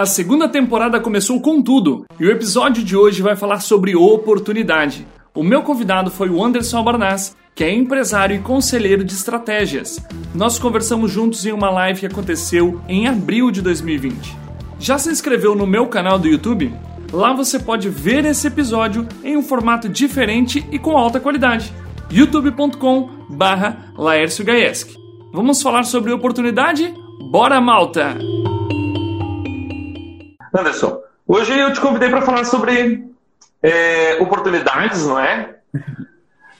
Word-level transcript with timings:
A 0.00 0.06
segunda 0.06 0.48
temporada 0.48 1.00
começou 1.00 1.40
com 1.40 1.60
tudo 1.60 2.06
e 2.20 2.24
o 2.24 2.30
episódio 2.30 2.84
de 2.84 2.96
hoje 2.96 3.20
vai 3.20 3.34
falar 3.34 3.58
sobre 3.58 3.96
oportunidade. 3.96 5.04
O 5.34 5.42
meu 5.42 5.60
convidado 5.60 6.08
foi 6.08 6.30
o 6.30 6.40
Anderson 6.40 6.76
Albarnaz, 6.78 7.36
que 7.52 7.64
é 7.64 7.74
empresário 7.74 8.36
e 8.36 8.38
conselheiro 8.38 9.02
de 9.02 9.12
estratégias. 9.12 9.98
Nós 10.32 10.56
conversamos 10.56 11.10
juntos 11.10 11.44
em 11.44 11.50
uma 11.50 11.68
live 11.68 11.98
que 11.98 12.06
aconteceu 12.06 12.80
em 12.88 13.08
abril 13.08 13.50
de 13.50 13.60
2020. 13.60 14.36
Já 14.78 14.98
se 14.98 15.10
inscreveu 15.10 15.56
no 15.56 15.66
meu 15.66 15.88
canal 15.88 16.16
do 16.16 16.28
YouTube? 16.28 16.72
Lá 17.12 17.32
você 17.32 17.58
pode 17.58 17.88
ver 17.88 18.24
esse 18.24 18.46
episódio 18.46 19.04
em 19.24 19.36
um 19.36 19.42
formato 19.42 19.88
diferente 19.88 20.64
e 20.70 20.78
com 20.78 20.96
alta 20.96 21.18
qualidade. 21.18 21.74
youtube.com 22.08 23.10
barra 23.30 23.92
Vamos 25.32 25.60
falar 25.60 25.82
sobre 25.82 26.12
oportunidade? 26.12 26.94
Bora, 27.20 27.60
malta! 27.60 28.16
Anderson, 30.54 31.00
hoje 31.26 31.58
eu 31.58 31.72
te 31.72 31.80
convidei 31.80 32.08
para 32.08 32.22
falar 32.22 32.44
sobre 32.44 33.04
é, 33.62 34.16
oportunidades, 34.20 35.06
não 35.06 35.18
é? 35.18 35.56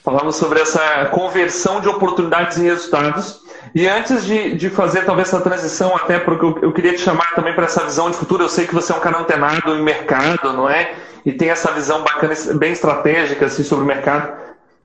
Falamos 0.05 0.37
sobre 0.37 0.61
essa 0.61 1.06
conversão 1.06 1.80
de 1.80 1.88
oportunidades 1.88 2.56
em 2.56 2.64
resultados. 2.64 3.42
E 3.74 3.87
antes 3.87 4.24
de, 4.24 4.55
de 4.55 4.70
fazer 4.70 5.05
talvez 5.05 5.28
essa 5.28 5.41
transição, 5.41 5.95
até 5.95 6.19
porque 6.19 6.45
eu, 6.45 6.59
eu 6.62 6.73
queria 6.73 6.95
te 6.95 7.01
chamar 7.01 7.34
também 7.34 7.55
para 7.55 7.66
essa 7.66 7.84
visão 7.84 8.11
de 8.11 8.16
futuro, 8.16 8.42
eu 8.42 8.48
sei 8.48 8.66
que 8.66 8.74
você 8.74 8.91
é 8.91 8.97
um 8.97 9.01
cara 9.01 9.19
antenado 9.19 9.74
em 9.74 9.83
mercado, 9.83 10.55
não 10.55 10.69
é? 10.69 10.95
E 11.27 11.33
tem 11.33 11.50
essa 11.50 11.70
visão 11.73 12.02
bacana, 12.02 12.33
bem 12.55 12.73
estratégica 12.73 13.47
assim, 13.47 13.62
sobre 13.62 13.84
o 13.84 13.86
mercado. 13.86 14.33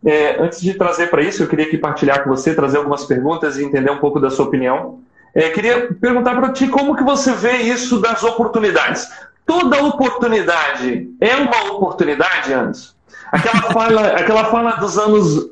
É, 0.05 0.41
antes 0.41 0.59
de 0.59 0.73
trazer 0.73 1.07
para 1.07 1.21
isso, 1.21 1.41
eu 1.41 1.47
queria 1.47 1.65
aqui 1.65 1.77
partilhar 1.77 2.23
com 2.23 2.29
você, 2.29 2.53
trazer 2.53 2.77
algumas 2.77 3.05
perguntas 3.05 3.57
e 3.57 3.63
entender 3.63 3.91
um 3.91 3.99
pouco 3.99 4.19
da 4.19 4.29
sua 4.29 4.45
opinião. 4.45 4.99
É, 5.35 5.49
queria 5.49 5.93
perguntar 5.99 6.35
para 6.35 6.51
ti 6.51 6.67
como 6.67 6.95
que 6.95 7.03
você 7.03 7.31
vê 7.33 7.57
isso 7.57 7.99
das 7.99 8.23
oportunidades. 8.23 9.09
Toda 9.45 9.83
oportunidade 9.83 11.09
é 11.19 11.35
uma 11.35 11.73
oportunidade, 11.73 12.53
Anderson? 12.53 12.93
Aquela 13.31 13.61
fala, 13.73 14.07
aquela 14.09 14.45
fala 14.45 14.71
dos 14.73 14.97
anos 14.97 15.49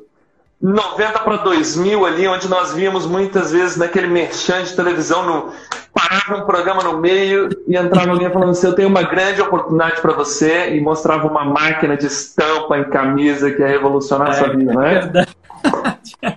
90 0.60 1.18
para 1.18 1.36
2000 1.38 2.06
ali, 2.06 2.28
onde 2.28 2.48
nós 2.48 2.72
víamos 2.72 3.04
muitas 3.04 3.50
vezes 3.50 3.76
naquele 3.76 4.06
merchan 4.06 4.62
de 4.62 4.74
televisão, 4.74 5.26
no, 5.26 5.52
parava 5.92 6.42
um 6.42 6.46
programa 6.46 6.84
no 6.84 6.98
meio 6.98 7.48
e 7.66 7.76
entrava 7.76 8.12
alguém 8.12 8.30
falando 8.30 8.50
assim, 8.50 8.68
eu 8.68 8.74
tenho 8.74 8.88
uma 8.88 9.02
grande 9.02 9.42
oportunidade 9.42 10.00
para 10.00 10.12
você 10.12 10.76
e 10.76 10.80
mostrava 10.80 11.26
uma 11.26 11.44
máquina 11.44 11.96
de 11.96 12.06
estampa 12.06 12.78
em 12.78 12.84
camisa 12.84 13.50
que 13.50 13.60
ia 13.60 13.66
revolucionar 13.66 14.28
é, 14.28 14.30
a 14.30 14.34
sua 14.34 14.46
é, 14.46 14.56
vida, 14.56 14.72
não 14.72 14.82
é? 14.82 15.26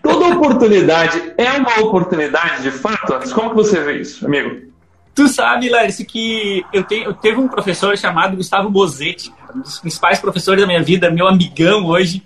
Toda 0.02 0.36
oportunidade 0.36 1.33
é 1.38 1.52
uma 1.52 1.80
oportunidade 1.80 2.64
de 2.64 2.72
fato? 2.72 3.14
Como 3.33 3.52
que 3.52 3.55
você 3.55 3.81
vê 3.81 4.02
isso, 4.02 4.25
amigo? 4.25 4.73
Tu 5.14 5.27
sabe, 5.27 5.69
Larissa, 5.69 6.03
que 6.03 6.66
eu, 6.73 6.83
tenho, 6.83 7.05
eu 7.05 7.14
teve 7.14 7.39
um 7.39 7.47
professor 7.47 7.97
chamado 7.97 8.36
Gustavo 8.36 8.69
Bozetti, 8.69 9.31
um 9.55 9.61
dos 9.61 9.80
principais 9.80 10.19
professores 10.19 10.59
da 10.59 10.67
minha 10.67 10.83
vida, 10.83 11.09
meu 11.09 11.27
amigão 11.27 11.86
hoje. 11.86 12.23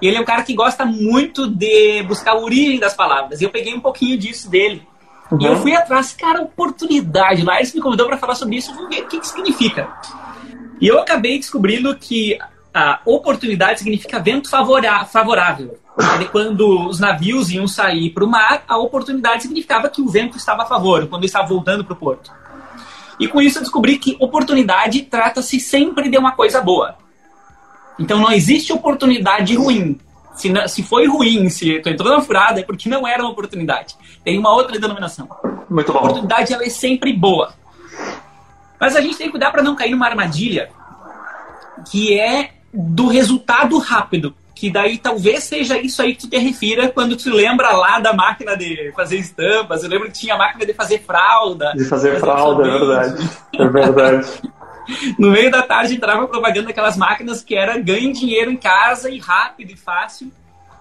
E 0.00 0.08
ele 0.08 0.16
é 0.16 0.20
um 0.20 0.24
cara 0.24 0.42
que 0.42 0.54
gosta 0.54 0.84
muito 0.84 1.46
de 1.46 2.02
buscar 2.02 2.32
a 2.32 2.40
origem 2.40 2.80
das 2.80 2.94
palavras. 2.94 3.40
E 3.40 3.44
eu 3.44 3.50
peguei 3.50 3.74
um 3.74 3.80
pouquinho 3.80 4.18
disso 4.18 4.50
dele. 4.50 4.82
Uhum. 5.30 5.40
E 5.40 5.46
eu 5.46 5.56
fui 5.56 5.74
atrás, 5.76 6.12
cara, 6.12 6.42
oportunidade. 6.42 7.42
Ele 7.42 7.70
me 7.74 7.80
convidou 7.80 8.06
para 8.06 8.16
falar 8.16 8.34
sobre 8.34 8.56
isso, 8.56 8.72
o 8.72 8.88
que, 8.88 9.20
que 9.20 9.26
significa. 9.26 9.88
E 10.80 10.88
eu 10.88 10.98
acabei 10.98 11.38
descobrindo 11.38 11.94
que 11.96 12.36
a 12.74 13.00
oportunidade 13.06 13.78
significa 13.78 14.18
vento 14.18 14.50
favorável. 14.50 15.78
Quando 16.32 16.88
os 16.88 16.98
navios 16.98 17.52
iam 17.52 17.68
sair 17.68 18.10
para 18.10 18.24
o 18.24 18.28
mar, 18.28 18.64
a 18.66 18.76
oportunidade 18.76 19.44
significava 19.44 19.88
que 19.88 20.02
o 20.02 20.08
vento 20.08 20.36
estava 20.36 20.64
a 20.64 20.66
favor, 20.66 21.06
quando 21.06 21.24
estava 21.24 21.46
voltando 21.46 21.84
para 21.84 21.92
o 21.92 21.96
porto. 21.96 22.32
E 23.20 23.28
com 23.28 23.40
isso 23.40 23.58
eu 23.58 23.62
descobri 23.62 23.96
que 23.96 24.16
oportunidade 24.18 25.02
trata-se 25.02 25.60
sempre 25.60 26.08
de 26.08 26.18
uma 26.18 26.32
coisa 26.32 26.60
boa. 26.60 26.96
Então 27.96 28.18
não 28.18 28.32
existe 28.32 28.72
oportunidade 28.72 29.54
ruim. 29.54 30.00
Se, 30.34 30.48
não, 30.50 30.66
se 30.66 30.82
foi 30.82 31.06
ruim, 31.06 31.48
se 31.48 31.78
tu 31.78 31.88
entrou 31.88 32.12
na 32.12 32.20
furada, 32.20 32.58
é 32.58 32.64
porque 32.64 32.88
não 32.88 33.06
era 33.06 33.22
uma 33.22 33.30
oportunidade. 33.30 33.94
Tem 34.24 34.36
uma 34.36 34.52
outra 34.52 34.80
denominação. 34.80 35.28
Muito 35.70 35.92
bom. 35.92 36.00
A 36.00 36.02
oportunidade 36.02 36.52
ela 36.52 36.64
é 36.64 36.70
sempre 36.70 37.12
boa. 37.12 37.54
Mas 38.80 38.96
a 38.96 39.00
gente 39.00 39.16
tem 39.16 39.28
que 39.28 39.30
cuidar 39.30 39.52
para 39.52 39.62
não 39.62 39.76
cair 39.76 39.92
numa 39.92 40.06
armadilha 40.06 40.70
que 41.88 42.18
é 42.18 42.50
do 42.74 43.06
resultado 43.06 43.78
rápido. 43.78 44.34
Que 44.54 44.70
daí 44.70 44.98
talvez 44.98 45.44
seja 45.44 45.78
isso 45.78 46.00
aí 46.00 46.14
que 46.14 46.22
tu 46.22 46.30
te 46.30 46.38
refira 46.38 46.88
quando 46.88 47.16
tu 47.16 47.28
lembra 47.28 47.72
lá 47.72 47.98
da 47.98 48.12
máquina 48.12 48.56
de 48.56 48.92
fazer 48.94 49.18
estampas. 49.18 49.82
Eu 49.82 49.90
lembro 49.90 50.06
que 50.08 50.18
tinha 50.18 50.34
a 50.34 50.38
máquina 50.38 50.64
de 50.64 50.72
fazer 50.72 51.02
fralda. 51.02 51.72
De 51.74 51.84
fazer, 51.84 52.12
fazer 52.12 52.20
fralda, 52.20 52.66
é 52.66 52.70
verdade. 52.70 53.30
É 53.58 53.68
verdade. 53.68 54.26
no 55.18 55.30
meio 55.30 55.50
da 55.50 55.62
tarde 55.62 55.94
entrava 55.94 56.26
propaganda 56.28 56.68
daquelas 56.68 56.96
máquinas 56.96 57.42
que 57.42 57.54
era 57.54 57.78
ganhe 57.78 58.12
dinheiro 58.12 58.50
em 58.50 58.56
casa 58.56 59.10
e 59.10 59.18
rápido 59.18 59.72
e 59.72 59.76
fácil. 59.76 60.30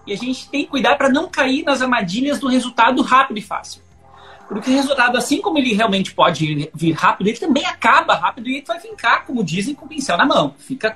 E 0.06 0.14
a 0.14 0.18
gente 0.18 0.50
tem 0.50 0.66
que 0.66 0.70
cuidar 0.70 0.96
para 0.96 1.10
não 1.10 1.30
cair 1.30 1.64
nas 1.64 1.82
armadilhas 1.82 2.40
do 2.40 2.48
resultado 2.48 3.02
rápido 3.02 3.38
e 3.38 3.42
fácil. 3.42 3.82
Porque 4.48 4.70
o 4.70 4.74
resultado, 4.74 5.18
assim 5.18 5.42
como 5.42 5.58
ele 5.58 5.74
realmente 5.74 6.14
pode 6.14 6.70
vir 6.76 6.92
rápido, 6.92 7.28
ele 7.28 7.38
também 7.38 7.66
acaba 7.66 8.14
rápido 8.14 8.50
e 8.50 8.58
ele 8.58 8.66
vai 8.66 8.80
ficar, 8.80 9.26
como 9.26 9.44
dizem, 9.44 9.74
com 9.74 9.86
o 9.86 9.90
pincel 9.90 10.18
na 10.18 10.26
mão. 10.26 10.54
Fica 10.60 10.96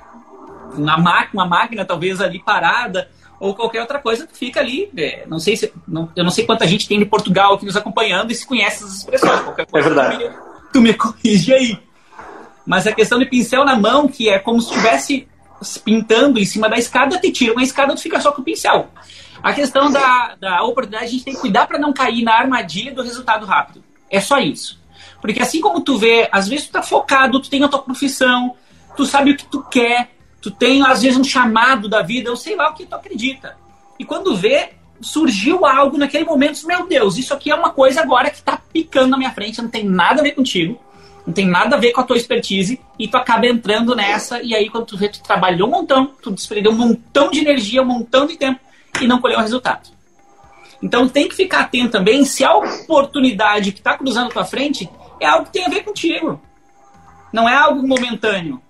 uma 0.76 0.98
máquina, 0.98 1.42
uma 1.42 1.46
máquina 1.46 1.84
talvez 1.84 2.20
ali 2.20 2.38
parada 2.38 3.08
ou 3.40 3.54
qualquer 3.54 3.80
outra 3.80 3.98
coisa 3.98 4.26
que 4.26 4.36
fica 4.36 4.60
ali. 4.60 4.90
É, 4.96 5.24
não 5.26 5.38
sei 5.38 5.56
se, 5.56 5.72
não, 5.86 6.10
eu 6.14 6.24
não 6.24 6.30
sei 6.30 6.44
quanta 6.44 6.66
gente 6.66 6.88
tem 6.88 6.98
de 6.98 7.04
Portugal 7.04 7.54
aqui 7.54 7.64
nos 7.64 7.76
acompanhando 7.76 8.30
e 8.30 8.34
se 8.34 8.46
conhece 8.46 8.84
essas 8.84 8.98
expressões. 8.98 9.40
Qualquer 9.40 9.66
coisa, 9.66 9.86
é 9.86 9.90
verdade. 9.90 10.18
Tu 10.18 10.20
me, 10.20 10.34
tu 10.72 10.80
me 10.80 10.94
corrige 10.94 11.54
aí. 11.54 11.78
Mas 12.66 12.86
a 12.86 12.92
questão 12.92 13.18
de 13.18 13.26
pincel 13.26 13.64
na 13.64 13.76
mão, 13.76 14.08
que 14.08 14.28
é 14.28 14.38
como 14.38 14.60
se 14.60 14.70
estivesse 14.70 15.26
pintando 15.84 16.38
em 16.38 16.44
cima 16.44 16.68
da 16.68 16.76
escada, 16.76 17.18
te 17.18 17.32
tira 17.32 17.52
uma 17.52 17.62
escada, 17.62 17.94
tu 17.94 18.00
fica 18.00 18.20
só 18.20 18.30
com 18.30 18.42
o 18.42 18.44
pincel. 18.44 18.88
A 19.42 19.52
questão 19.52 19.90
da, 19.90 20.34
da 20.38 20.62
oportunidade, 20.62 21.04
a 21.04 21.08
gente 21.08 21.24
tem 21.24 21.34
que 21.34 21.40
cuidar 21.40 21.66
para 21.66 21.78
não 21.78 21.92
cair 21.92 22.22
na 22.22 22.34
armadilha 22.34 22.92
do 22.92 23.02
resultado 23.02 23.46
rápido. 23.46 23.82
É 24.10 24.20
só 24.20 24.38
isso. 24.38 24.78
Porque 25.20 25.40
assim 25.40 25.60
como 25.60 25.80
tu 25.80 25.96
vê, 25.96 26.28
às 26.30 26.48
vezes 26.48 26.66
tu 26.66 26.72
tá 26.72 26.82
focado, 26.82 27.40
tu 27.40 27.48
tem 27.48 27.62
a 27.62 27.68
tua 27.68 27.82
profissão, 27.82 28.54
tu 28.96 29.04
sabe 29.06 29.32
o 29.32 29.36
que 29.36 29.46
tu 29.46 29.62
quer, 29.62 30.10
tu 30.40 30.50
tem 30.50 30.84
às 30.84 31.02
vezes 31.02 31.18
um 31.18 31.24
chamado 31.24 31.88
da 31.88 32.02
vida, 32.02 32.28
eu 32.28 32.36
sei 32.36 32.56
lá 32.56 32.70
o 32.70 32.74
que 32.74 32.86
tu 32.86 32.94
acredita. 32.94 33.56
E 33.98 34.04
quando 34.04 34.36
vê, 34.36 34.70
surgiu 35.00 35.66
algo 35.66 35.98
naquele 35.98 36.24
momento, 36.24 36.66
meu 36.66 36.86
Deus, 36.86 37.16
isso 37.16 37.34
aqui 37.34 37.50
é 37.50 37.54
uma 37.54 37.70
coisa 37.70 38.00
agora 38.00 38.30
que 38.30 38.42
tá 38.42 38.60
picando 38.72 39.08
na 39.08 39.18
minha 39.18 39.32
frente, 39.32 39.60
não 39.60 39.68
tem 39.68 39.84
nada 39.84 40.20
a 40.20 40.24
ver 40.24 40.32
contigo 40.32 40.80
não 41.28 41.34
tem 41.34 41.46
nada 41.46 41.76
a 41.76 41.78
ver 41.78 41.92
com 41.92 42.00
a 42.00 42.04
tua 42.04 42.16
expertise 42.16 42.80
e 42.98 43.06
tu 43.06 43.18
acaba 43.18 43.46
entrando 43.46 43.94
nessa 43.94 44.42
e 44.42 44.54
aí 44.54 44.70
quando 44.70 44.86
tu 44.86 44.96
vê, 44.96 45.10
tu 45.10 45.22
trabalhou 45.22 45.68
um 45.68 45.72
montão, 45.72 46.10
tu 46.22 46.30
desprendeu 46.30 46.72
um 46.72 46.74
montão 46.74 47.30
de 47.30 47.40
energia, 47.40 47.82
um 47.82 47.84
montão 47.84 48.26
de 48.26 48.34
tempo 48.38 48.58
e 48.98 49.06
não 49.06 49.20
colheu 49.20 49.38
o 49.38 49.42
resultado. 49.42 49.90
Então 50.82 51.06
tem 51.06 51.28
que 51.28 51.34
ficar 51.34 51.60
atento 51.60 51.90
também 51.90 52.24
se 52.24 52.44
a 52.44 52.56
oportunidade 52.56 53.72
que 53.72 53.80
está 53.80 53.98
cruzando 53.98 54.28
a 54.28 54.32
tua 54.32 54.44
frente 54.46 54.88
é 55.20 55.26
algo 55.26 55.44
que 55.44 55.52
tem 55.52 55.66
a 55.66 55.68
ver 55.68 55.84
contigo. 55.84 56.40
Não 57.30 57.46
é 57.46 57.54
algo 57.54 57.86
momentâneo. 57.86 58.62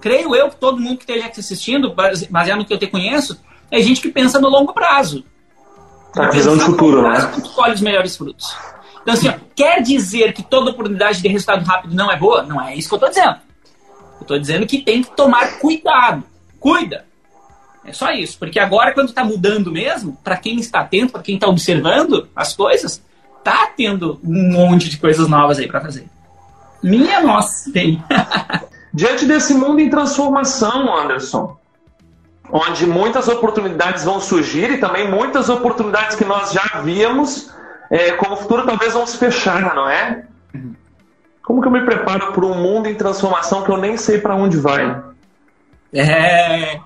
Creio 0.00 0.34
eu 0.34 0.48
que 0.48 0.56
todo 0.56 0.80
mundo 0.80 0.96
que 0.96 1.04
esteja 1.04 1.26
aqui 1.26 1.40
assistindo, 1.40 1.94
baseado 2.30 2.58
no 2.58 2.64
que 2.64 2.72
eu 2.72 2.78
te 2.78 2.86
conheço, 2.86 3.40
é 3.70 3.80
gente 3.80 4.00
que 4.00 4.08
pensa 4.08 4.40
no 4.40 4.48
longo 4.48 4.72
prazo. 4.72 5.24
A 6.16 6.30
visão 6.30 6.56
de 6.56 6.64
futuro, 6.64 7.02
né? 7.02 7.30
Tu 7.34 7.50
colhe 7.50 7.74
os 7.74 7.80
melhores 7.80 8.16
frutos. 8.16 8.56
Então, 9.02 9.14
assim, 9.14 9.28
ó, 9.28 9.34
quer 9.54 9.82
dizer 9.82 10.32
que 10.32 10.42
toda 10.42 10.70
oportunidade 10.70 11.22
de 11.22 11.28
resultado 11.28 11.64
rápido 11.64 11.94
não 11.94 12.10
é 12.10 12.16
boa? 12.16 12.42
Não 12.42 12.60
é 12.60 12.74
isso 12.74 12.88
que 12.88 12.94
eu 12.94 12.96
estou 12.96 13.10
dizendo. 13.10 13.36
Eu 14.16 14.22
estou 14.22 14.38
dizendo 14.38 14.66
que 14.66 14.78
tem 14.78 15.02
que 15.02 15.14
tomar 15.14 15.58
cuidado. 15.58 16.24
Cuida. 16.58 17.06
É 17.84 17.92
só 17.92 18.10
isso. 18.10 18.38
Porque 18.38 18.58
agora, 18.58 18.92
quando 18.92 19.08
está 19.08 19.24
mudando 19.24 19.70
mesmo, 19.70 20.18
para 20.22 20.36
quem 20.36 20.58
está 20.58 20.80
atento, 20.80 21.12
para 21.12 21.22
quem 21.22 21.36
está 21.36 21.46
observando 21.46 22.28
as 22.34 22.54
coisas, 22.54 23.02
tá 23.42 23.70
tendo 23.76 24.20
um 24.22 24.52
monte 24.52 24.88
de 24.88 24.98
coisas 24.98 25.28
novas 25.28 25.58
aí 25.58 25.66
para 25.66 25.80
fazer. 25.80 26.06
Minha 26.82 27.20
nossa, 27.20 27.72
tem. 27.72 28.02
Diante 28.92 29.24
desse 29.24 29.54
mundo 29.54 29.80
em 29.80 29.88
transformação, 29.88 30.96
Anderson, 30.96 31.56
onde 32.52 32.86
muitas 32.86 33.28
oportunidades 33.28 34.04
vão 34.04 34.20
surgir 34.20 34.70
e 34.72 34.78
também 34.78 35.08
muitas 35.08 35.48
oportunidades 35.48 36.16
que 36.16 36.24
nós 36.24 36.52
já 36.52 36.80
víamos 36.82 37.52
é, 37.90 38.12
como 38.12 38.36
futuro 38.36 38.64
talvez 38.64 38.92
vão 38.92 39.06
se 39.06 39.16
fechar, 39.16 39.74
não 39.74 39.88
é? 39.88 40.24
Como 41.42 41.60
que 41.60 41.66
eu 41.66 41.72
me 41.72 41.84
preparo 41.84 42.32
para 42.32 42.46
um 42.46 42.54
mundo 42.54 42.88
em 42.88 42.94
transformação 42.94 43.64
que 43.64 43.70
eu 43.70 43.76
nem 43.76 43.96
sei 43.96 44.18
para 44.18 44.36
onde 44.36 44.56
vai? 44.56 45.02
É, 45.92 46.80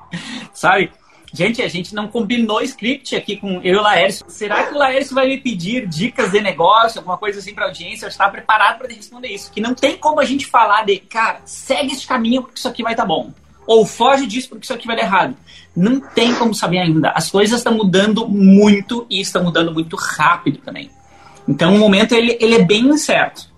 sabe? 0.55 0.91
Gente, 1.35 1.61
a 1.61 1.69
gente 1.69 1.97
não 1.97 2.07
combinou 2.07 2.63
script 2.63 3.17
aqui 3.17 3.37
com 3.37 3.61
eu 3.61 3.75
e 3.75 3.77
o 3.77 3.83
Laércio. 3.83 4.25
Será 4.29 4.69
que 4.69 4.73
o 4.73 4.79
Laércio 4.79 5.17
vai 5.17 5.27
me 5.27 5.37
pedir 5.37 5.85
dicas 5.85 6.31
de 6.31 6.41
negócio, 6.41 7.01
alguma 7.01 7.19
coisa 7.19 7.41
assim 7.41 7.53
para 7.53 7.65
audiência? 7.65 8.07
Eu 8.07 8.09
estava 8.09 8.31
preparado 8.31 8.79
para 8.79 8.87
responder 8.87 9.27
isso. 9.27 9.51
Que 9.51 9.61
não 9.61 9.75
tem 9.75 9.97
como 9.97 10.21
a 10.21 10.25
gente 10.25 10.47
falar 10.47 10.85
de, 10.85 10.97
cara, 10.99 11.41
segue 11.45 11.93
esse 11.93 12.07
caminho 12.07 12.43
porque 12.43 12.61
isso 12.61 12.69
aqui 12.69 12.85
vai 12.85 12.93
estar 12.93 13.03
tá 13.03 13.09
bom. 13.09 13.33
Ou 13.67 13.85
foge 13.85 14.29
disso 14.29 14.49
porque 14.49 14.65
isso 14.65 14.73
aqui 14.73 14.87
vai 14.87 14.95
dar 14.95 15.03
errado. 15.03 15.37
Não 15.75 15.99
tem 15.99 16.33
como 16.37 16.55
saber 16.55 16.79
ainda. 16.79 17.11
As 17.11 17.33
coisas 17.33 17.59
estão 17.59 17.75
mudando 17.75 18.29
muito 18.29 19.05
e 19.11 19.21
estão 19.21 19.43
mudando 19.43 19.75
muito 19.75 19.97
rápido 19.97 20.59
também. 20.59 20.89
Então 21.49 21.75
o 21.75 21.79
momento 21.81 22.15
ele, 22.15 22.39
ele 22.41 22.55
é 22.55 22.63
bem 22.63 22.87
incerto. 22.87 23.53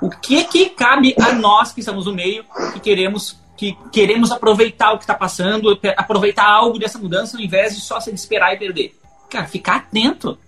O 0.00 0.08
que 0.08 0.44
que 0.44 0.70
cabe 0.70 1.14
a 1.20 1.34
nós 1.34 1.72
que 1.72 1.80
estamos 1.80 2.06
no 2.06 2.14
meio, 2.14 2.42
que 2.72 2.80
queremos 2.80 3.38
que 3.58 3.76
queremos 3.92 4.30
aproveitar 4.30 4.92
o 4.92 4.98
que 4.98 5.02
está 5.02 5.14
passando, 5.14 5.78
aproveitar 5.96 6.48
algo 6.48 6.78
dessa 6.78 6.96
mudança, 6.96 7.36
ao 7.36 7.42
invés 7.42 7.74
de 7.74 7.82
só 7.82 7.98
se 7.98 8.14
esperar 8.14 8.54
e 8.54 8.56
perder. 8.56 8.96
Cara, 9.28 9.46
ficar 9.46 9.76
atento. 9.76 10.38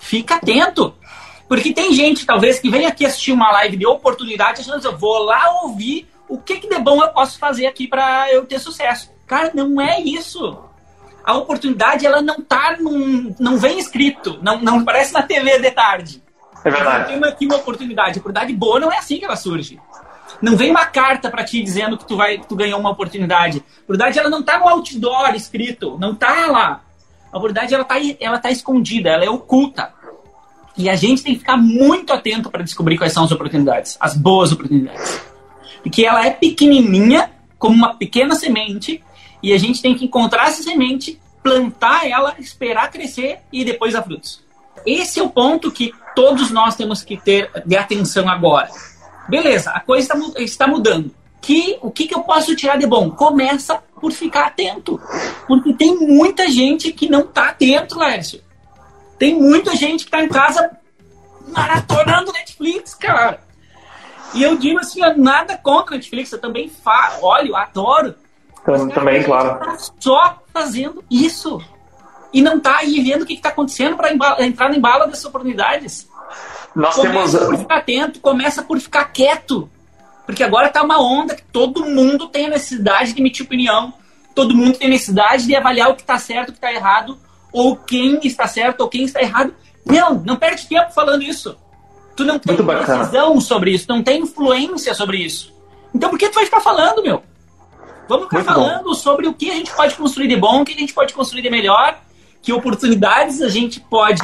Fica 0.00 0.36
atento. 0.36 0.94
Porque 1.46 1.72
tem 1.74 1.92
gente, 1.92 2.24
talvez, 2.24 2.58
que 2.58 2.70
vem 2.70 2.86
aqui 2.86 3.04
assistir 3.04 3.32
uma 3.32 3.52
live 3.52 3.76
de 3.76 3.86
oportunidade, 3.86 4.62
achando 4.62 4.80
que 4.80 4.86
eu 4.86 4.96
vou 4.96 5.18
lá 5.18 5.62
ouvir 5.62 6.08
o 6.28 6.38
que, 6.38 6.56
que 6.56 6.68
de 6.68 6.78
bom 6.78 7.02
eu 7.02 7.08
posso 7.08 7.38
fazer 7.38 7.66
aqui 7.66 7.86
para 7.86 8.32
eu 8.32 8.46
ter 8.46 8.58
sucesso. 8.58 9.10
Cara, 9.26 9.52
não 9.54 9.78
é 9.78 10.00
isso. 10.00 10.58
A 11.22 11.36
oportunidade, 11.36 12.06
ela 12.06 12.22
não 12.22 12.40
tá 12.40 12.76
num, 12.80 13.34
não 13.38 13.58
vem 13.58 13.78
escrito, 13.78 14.38
não, 14.42 14.60
não 14.60 14.78
aparece 14.80 15.12
na 15.12 15.22
TV 15.22 15.58
de 15.58 15.70
tarde. 15.72 16.22
É 16.64 16.70
verdade. 16.70 17.12
Tem 17.12 17.24
aqui 17.24 17.46
uma 17.46 17.56
oportunidade. 17.56 18.18
A 18.18 18.20
oportunidade 18.20 18.52
boa 18.54 18.80
não 18.80 18.90
é 18.90 18.96
assim 18.96 19.18
que 19.18 19.24
ela 19.26 19.36
surge. 19.36 19.78
Não 20.40 20.56
vem 20.56 20.70
uma 20.70 20.86
carta 20.86 21.30
para 21.30 21.44
ti 21.44 21.62
dizendo 21.62 21.96
que 21.96 22.06
tu 22.06 22.16
vai, 22.16 22.38
que 22.38 22.46
tu 22.46 22.54
ganhou 22.54 22.78
uma 22.78 22.90
oportunidade. 22.90 23.58
A 23.58 23.82
oportunidade 23.82 24.18
ela 24.18 24.30
não 24.30 24.42
tá 24.42 24.58
no 24.58 24.68
outdoor 24.68 25.34
escrito, 25.34 25.96
não 25.98 26.14
tá 26.14 26.46
lá. 26.46 26.82
A 27.32 27.38
oportunidade 27.38 27.74
ela 27.74 27.84
tá, 27.84 27.96
ela 28.20 28.38
tá 28.38 28.50
escondida, 28.50 29.10
ela 29.10 29.24
é 29.24 29.30
oculta. 29.30 29.92
E 30.76 30.90
a 30.90 30.96
gente 30.96 31.22
tem 31.22 31.32
que 31.32 31.40
ficar 31.40 31.56
muito 31.56 32.12
atento 32.12 32.50
para 32.50 32.62
descobrir 32.62 32.98
quais 32.98 33.12
são 33.12 33.24
as 33.24 33.32
oportunidades, 33.32 33.96
as 33.98 34.14
boas 34.14 34.52
oportunidades. 34.52 35.20
Porque 35.82 36.04
ela 36.04 36.26
é 36.26 36.30
pequenininha, 36.30 37.30
como 37.58 37.74
uma 37.74 37.94
pequena 37.94 38.34
semente, 38.34 39.02
e 39.42 39.52
a 39.52 39.58
gente 39.58 39.80
tem 39.80 39.94
que 39.94 40.04
encontrar 40.04 40.48
essa 40.48 40.62
semente, 40.62 41.18
plantar 41.42 42.06
ela, 42.06 42.34
esperar 42.38 42.90
crescer 42.90 43.38
e 43.50 43.64
depois 43.64 43.94
dar 43.94 44.02
frutos. 44.02 44.42
Esse 44.84 45.18
é 45.18 45.22
o 45.22 45.30
ponto 45.30 45.70
que 45.70 45.92
todos 46.14 46.50
nós 46.50 46.76
temos 46.76 47.02
que 47.02 47.16
ter 47.16 47.50
de 47.64 47.76
atenção 47.76 48.28
agora. 48.28 48.68
Beleza, 49.28 49.70
a 49.70 49.80
coisa 49.80 50.14
está, 50.14 50.42
está 50.42 50.66
mudando. 50.66 51.10
Que, 51.40 51.78
o 51.80 51.90
que, 51.90 52.06
que 52.06 52.14
eu 52.14 52.22
posso 52.22 52.56
tirar 52.56 52.76
de 52.76 52.86
bom? 52.86 53.10
Começa 53.10 53.80
por 54.00 54.12
ficar 54.12 54.46
atento. 54.46 55.00
Porque 55.46 55.72
tem 55.72 55.96
muita 55.96 56.48
gente 56.48 56.92
que 56.92 57.08
não 57.08 57.20
está 57.20 57.50
atento, 57.50 57.98
Lércio. 57.98 58.42
Tem 59.18 59.34
muita 59.34 59.74
gente 59.76 60.04
que 60.04 60.08
está 60.08 60.22
em 60.22 60.28
casa 60.28 60.70
maratonando 61.48 62.32
Netflix, 62.32 62.94
cara. 62.94 63.40
E 64.34 64.42
eu 64.42 64.56
digo 64.56 64.78
assim, 64.80 65.00
nada 65.16 65.56
contra 65.56 65.94
Netflix, 65.94 66.32
eu 66.32 66.40
também 66.40 66.68
fa 66.68 67.18
olho, 67.22 67.54
adoro. 67.56 68.14
Também, 68.92 69.22
claro. 69.22 69.60
Tá 69.60 69.76
só 70.00 70.42
fazendo 70.52 71.04
isso. 71.08 71.60
E 72.32 72.42
não 72.42 72.58
tá 72.58 72.78
aí 72.78 73.00
vendo 73.00 73.22
o 73.22 73.26
que, 73.26 73.34
está 73.34 73.50
acontecendo 73.50 73.96
para 73.96 74.12
entrar 74.44 74.68
na 74.68 74.76
embala 74.76 75.06
dessas 75.06 75.24
oportunidades. 75.24 76.08
Nós 76.76 76.94
começa 76.94 77.38
temos. 77.38 77.54
por 77.54 77.58
ficar 77.58 77.76
atento, 77.78 78.20
começa 78.20 78.62
por 78.62 78.78
ficar 78.78 79.04
quieto. 79.06 79.70
Porque 80.26 80.42
agora 80.42 80.68
tá 80.68 80.82
uma 80.82 81.00
onda 81.00 81.34
que 81.34 81.42
todo 81.42 81.86
mundo 81.86 82.28
tem 82.28 82.46
a 82.46 82.50
necessidade 82.50 83.14
de 83.14 83.20
emitir 83.20 83.46
opinião. 83.46 83.94
Todo 84.34 84.54
mundo 84.54 84.76
tem 84.76 84.86
a 84.86 84.90
necessidade 84.90 85.46
de 85.46 85.56
avaliar 85.56 85.88
o 85.88 85.94
que 85.94 86.02
está 86.02 86.18
certo, 86.18 86.50
o 86.50 86.52
que 86.52 86.58
está 86.58 86.70
errado, 86.70 87.18
ou 87.50 87.76
quem 87.76 88.20
está 88.24 88.46
certo 88.46 88.82
ou 88.82 88.88
quem 88.88 89.04
está 89.04 89.22
errado. 89.22 89.54
Não, 89.86 90.22
não 90.22 90.36
perde 90.36 90.66
tempo 90.66 90.92
falando 90.92 91.22
isso. 91.22 91.56
Tu 92.14 92.24
não 92.24 92.38
tem 92.38 92.54
decisão 92.56 93.40
sobre 93.40 93.70
isso, 93.70 93.86
não 93.88 94.02
tem 94.02 94.20
influência 94.20 94.92
sobre 94.94 95.16
isso. 95.16 95.54
Então 95.94 96.10
por 96.10 96.18
que 96.18 96.28
tu 96.28 96.34
vai 96.34 96.44
ficar 96.44 96.60
falando, 96.60 97.02
meu? 97.02 97.22
Vamos 98.06 98.26
ficar 98.26 98.36
Muito 98.36 98.52
falando 98.52 98.84
bom. 98.84 98.94
sobre 98.94 99.26
o 99.26 99.32
que 99.32 99.50
a 99.50 99.54
gente 99.54 99.70
pode 99.72 99.94
construir 99.94 100.28
de 100.28 100.36
bom, 100.36 100.60
o 100.60 100.64
que 100.64 100.74
a 100.74 100.76
gente 100.76 100.92
pode 100.92 101.14
construir 101.14 101.40
de 101.40 101.50
melhor, 101.50 101.98
que 102.42 102.52
oportunidades 102.52 103.40
a 103.40 103.48
gente 103.48 103.80
pode 103.80 104.20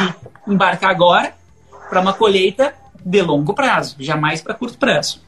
embarcar 0.46 0.90
agora 0.90 1.34
para 1.92 2.00
uma 2.00 2.14
colheita 2.14 2.72
de 3.04 3.20
longo 3.20 3.52
prazo, 3.52 3.96
jamais 3.98 4.40
para 4.40 4.54
curto 4.54 4.78
prazo. 4.78 5.20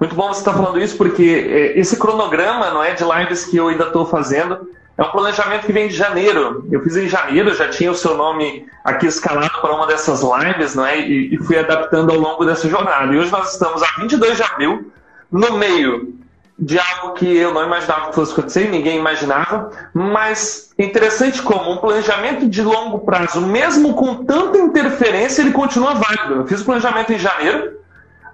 Muito 0.00 0.14
bom 0.14 0.28
você 0.28 0.38
estar 0.38 0.52
tá 0.52 0.56
falando 0.56 0.80
isso, 0.80 0.96
porque 0.96 1.46
é, 1.46 1.78
esse 1.78 1.98
cronograma 1.98 2.70
não 2.70 2.82
é 2.82 2.94
de 2.94 3.04
lives 3.04 3.44
que 3.44 3.58
eu 3.58 3.68
ainda 3.68 3.84
estou 3.84 4.06
fazendo, 4.06 4.66
é 4.96 5.02
um 5.02 5.10
planejamento 5.10 5.66
que 5.66 5.72
vem 5.74 5.88
de 5.88 5.94
janeiro. 5.94 6.66
Eu 6.72 6.82
fiz 6.82 6.96
em 6.96 7.06
janeiro, 7.06 7.54
já 7.54 7.68
tinha 7.68 7.90
o 7.90 7.94
seu 7.94 8.16
nome 8.16 8.64
aqui 8.82 9.06
escalado 9.06 9.60
para 9.60 9.74
uma 9.74 9.86
dessas 9.86 10.22
lives, 10.22 10.74
não 10.74 10.86
é? 10.86 10.98
E, 11.00 11.34
e 11.34 11.36
fui 11.36 11.58
adaptando 11.58 12.10
ao 12.10 12.18
longo 12.18 12.46
dessa 12.46 12.66
jornada. 12.66 13.12
E 13.12 13.18
hoje 13.18 13.30
nós 13.30 13.52
estamos 13.52 13.82
a 13.82 14.00
22 14.00 14.38
de 14.38 14.42
abril, 14.42 14.90
no 15.30 15.58
meio 15.58 16.14
de 16.58 16.78
algo 16.78 17.12
que 17.14 17.36
eu 17.36 17.52
não 17.52 17.64
imaginava 17.64 18.08
que 18.08 18.14
fosse 18.14 18.32
acontecer, 18.32 18.70
ninguém 18.70 18.98
imaginava, 18.98 19.70
mas 19.92 20.70
interessante 20.78 21.42
como 21.42 21.70
um 21.70 21.76
planejamento 21.76 22.48
de 22.48 22.62
longo 22.62 23.00
prazo, 23.00 23.42
mesmo 23.42 23.94
com 23.94 24.24
tanta 24.24 24.56
interferência, 24.58 25.42
ele 25.42 25.52
continua 25.52 25.94
válido. 25.94 26.40
Eu 26.40 26.46
fiz 26.46 26.62
o 26.62 26.64
planejamento 26.64 27.12
em 27.12 27.18
janeiro, 27.18 27.78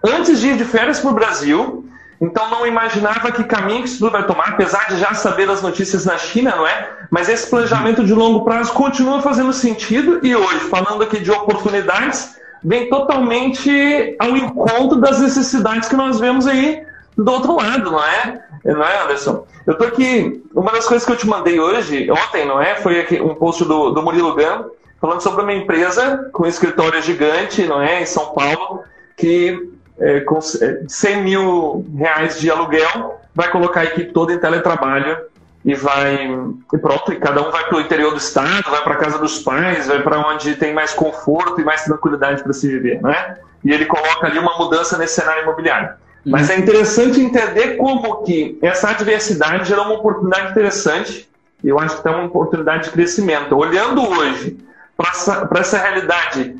antes 0.04 0.38
de 0.38 0.48
ir 0.48 0.56
de 0.56 0.64
férias 0.64 1.00
para 1.00 1.10
o 1.10 1.14
Brasil, 1.14 1.84
então 2.20 2.48
não 2.48 2.64
imaginava 2.64 3.32
que 3.32 3.42
caminho 3.42 3.82
que 3.82 3.88
isso 3.88 3.98
tudo 3.98 4.12
vai 4.12 4.24
tomar, 4.24 4.50
apesar 4.50 4.86
de 4.86 4.98
já 4.98 5.12
saber 5.14 5.50
as 5.50 5.60
notícias 5.60 6.04
na 6.04 6.16
China, 6.16 6.54
não 6.54 6.64
é? 6.64 6.90
Mas 7.10 7.28
esse 7.28 7.50
planejamento 7.50 8.04
de 8.04 8.14
longo 8.14 8.44
prazo 8.44 8.72
continua 8.72 9.20
fazendo 9.20 9.52
sentido 9.52 10.20
e 10.22 10.36
hoje, 10.36 10.60
falando 10.70 11.02
aqui 11.02 11.18
de 11.18 11.32
oportunidades, 11.32 12.36
vem 12.62 12.88
totalmente 12.88 14.14
ao 14.20 14.36
encontro 14.36 15.00
das 15.00 15.18
necessidades 15.18 15.88
que 15.88 15.96
nós 15.96 16.20
vemos 16.20 16.46
aí 16.46 16.86
do 17.22 17.32
outro 17.32 17.56
lado, 17.56 17.90
não 17.90 18.04
é? 18.04 18.44
Não 18.64 18.84
é, 18.84 19.02
Anderson? 19.02 19.46
Eu 19.66 19.76
tô 19.76 19.84
aqui, 19.84 20.44
uma 20.54 20.72
das 20.72 20.86
coisas 20.86 21.06
que 21.06 21.12
eu 21.12 21.16
te 21.16 21.26
mandei 21.26 21.58
hoje, 21.58 22.10
ontem, 22.10 22.46
não 22.46 22.60
é? 22.60 22.76
Foi 22.76 23.00
aqui 23.00 23.20
um 23.20 23.34
post 23.34 23.64
do, 23.64 23.90
do 23.90 24.02
Murilo 24.02 24.34
Gano, 24.34 24.70
falando 25.00 25.20
sobre 25.20 25.42
uma 25.42 25.52
empresa 25.52 26.30
com 26.32 26.44
um 26.44 26.46
escritório 26.46 27.02
gigante, 27.02 27.66
não 27.66 27.80
é? 27.80 28.02
Em 28.02 28.06
São 28.06 28.32
Paulo, 28.32 28.82
que 29.16 29.70
é, 29.98 30.20
com 30.20 30.40
100 30.40 30.86
é, 31.04 31.16
mil 31.16 31.86
reais 31.96 32.40
de 32.40 32.50
aluguel, 32.50 33.20
vai 33.34 33.50
colocar 33.50 33.80
a 33.80 33.84
equipe 33.84 34.12
toda 34.12 34.32
em 34.32 34.38
teletrabalho 34.38 35.18
e 35.64 35.74
vai 35.74 36.28
e 36.72 36.78
pronto, 36.78 37.12
e 37.12 37.16
cada 37.16 37.46
um 37.46 37.50
vai 37.50 37.64
para 37.64 37.78
o 37.78 37.80
interior 37.80 38.10
do 38.10 38.16
estado, 38.16 38.68
vai 38.68 38.82
para 38.82 38.96
casa 38.96 39.18
dos 39.18 39.38
pais, 39.38 39.86
vai 39.86 40.02
para 40.02 40.18
onde 40.18 40.56
tem 40.56 40.74
mais 40.74 40.92
conforto 40.92 41.60
e 41.60 41.64
mais 41.64 41.84
tranquilidade 41.84 42.42
para 42.42 42.52
se 42.52 42.68
viver, 42.68 43.00
né? 43.00 43.36
E 43.64 43.72
ele 43.72 43.86
coloca 43.86 44.26
ali 44.26 44.38
uma 44.38 44.58
mudança 44.58 44.98
nesse 44.98 45.14
cenário 45.14 45.42
imobiliário. 45.42 45.90
Mas 46.24 46.50
é 46.50 46.58
interessante 46.58 47.20
entender 47.20 47.76
como 47.76 48.22
que 48.22 48.58
essa 48.62 48.90
adversidade 48.90 49.68
gerou 49.68 49.86
uma 49.86 49.94
oportunidade 49.94 50.52
interessante, 50.52 51.28
e 51.62 51.68
eu 51.68 51.78
acho 51.78 51.96
que 51.96 52.02
tem 52.02 52.12
uma 52.12 52.24
oportunidade 52.24 52.84
de 52.84 52.90
crescimento. 52.90 53.56
Olhando 53.56 54.08
hoje 54.08 54.56
para 54.96 55.10
essa, 55.10 55.48
essa 55.56 55.78
realidade 55.78 56.56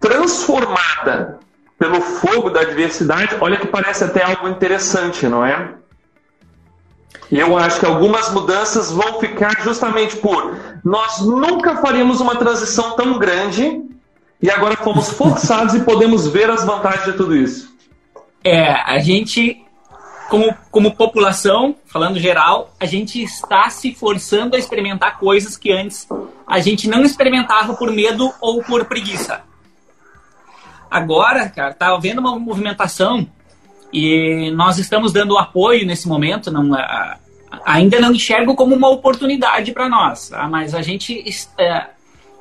transformada 0.00 1.38
pelo 1.78 2.00
fogo 2.00 2.50
da 2.50 2.60
adversidade, 2.60 3.36
olha 3.40 3.58
que 3.58 3.66
parece 3.66 4.04
até 4.04 4.22
algo 4.22 4.48
interessante, 4.48 5.26
não 5.26 5.44
é? 5.44 5.70
E 7.30 7.38
eu 7.38 7.56
acho 7.58 7.80
que 7.80 7.86
algumas 7.86 8.30
mudanças 8.30 8.90
vão 8.90 9.18
ficar 9.18 9.60
justamente 9.62 10.16
por 10.16 10.56
nós 10.84 11.20
nunca 11.20 11.76
faríamos 11.76 12.20
uma 12.20 12.36
transição 12.36 12.94
tão 12.94 13.18
grande 13.18 13.82
e 14.40 14.50
agora 14.50 14.76
fomos 14.76 15.08
forçados 15.10 15.74
e 15.74 15.80
podemos 15.80 16.28
ver 16.28 16.50
as 16.50 16.64
vantagens 16.64 17.06
de 17.06 17.12
tudo 17.14 17.34
isso. 17.34 17.73
É, 18.44 18.70
a 18.70 18.98
gente, 18.98 19.64
como, 20.28 20.54
como 20.70 20.94
população, 20.94 21.74
falando 21.86 22.20
geral, 22.20 22.74
a 22.78 22.84
gente 22.84 23.22
está 23.22 23.70
se 23.70 23.94
forçando 23.94 24.54
a 24.54 24.58
experimentar 24.58 25.18
coisas 25.18 25.56
que 25.56 25.72
antes 25.72 26.06
a 26.46 26.60
gente 26.60 26.86
não 26.86 27.02
experimentava 27.02 27.74
por 27.74 27.90
medo 27.90 28.30
ou 28.40 28.62
por 28.62 28.84
preguiça. 28.84 29.42
Agora, 30.90 31.48
cara, 31.48 31.72
tá 31.72 31.94
havendo 31.94 32.20
uma 32.20 32.38
movimentação 32.38 33.26
e 33.92 34.50
nós 34.50 34.78
estamos 34.78 35.12
dando 35.12 35.38
apoio 35.38 35.86
nesse 35.86 36.06
momento. 36.06 36.50
Não, 36.50 36.74
a, 36.74 37.18
ainda 37.64 37.98
não 37.98 38.12
enxergo 38.12 38.54
como 38.54 38.74
uma 38.74 38.90
oportunidade 38.90 39.72
para 39.72 39.88
nós, 39.88 40.28
tá? 40.28 40.46
mas 40.48 40.74
a 40.74 40.82
gente, 40.82 41.24
é, 41.58 41.86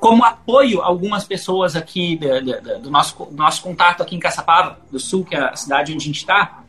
como 0.03 0.25
apoio 0.25 0.81
algumas 0.81 1.23
pessoas 1.23 1.77
aqui 1.77 2.17
de, 2.17 2.79
do 2.79 2.91
nosso, 2.91 3.25
nosso 3.31 3.61
contato 3.61 4.03
aqui 4.03 4.17
em 4.17 4.19
Caçapava 4.19 4.77
do 4.91 4.99
Sul, 4.99 5.23
que 5.23 5.33
é 5.33 5.39
a 5.39 5.55
cidade 5.55 5.93
onde 5.93 6.03
a 6.03 6.05
gente 6.07 6.17
está, 6.17 6.59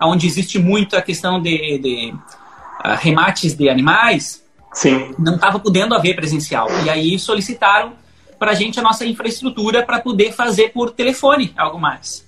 onde 0.00 0.26
existe 0.26 0.58
muito 0.58 0.96
a 0.96 1.02
questão 1.02 1.38
de, 1.38 1.76
de 1.76 2.14
uh, 2.14 2.96
remates 2.98 3.54
de 3.54 3.68
animais, 3.68 4.42
Sim. 4.72 5.14
não 5.18 5.34
estava 5.34 5.58
podendo 5.58 5.94
haver 5.94 6.16
presencial. 6.16 6.66
E 6.82 6.88
aí 6.88 7.18
solicitaram 7.18 7.92
para 8.38 8.52
a 8.52 8.54
gente 8.54 8.80
a 8.80 8.82
nossa 8.82 9.04
infraestrutura 9.04 9.84
para 9.84 10.00
poder 10.00 10.32
fazer 10.32 10.72
por 10.72 10.90
telefone 10.90 11.52
algo 11.58 11.78
mais. 11.78 12.26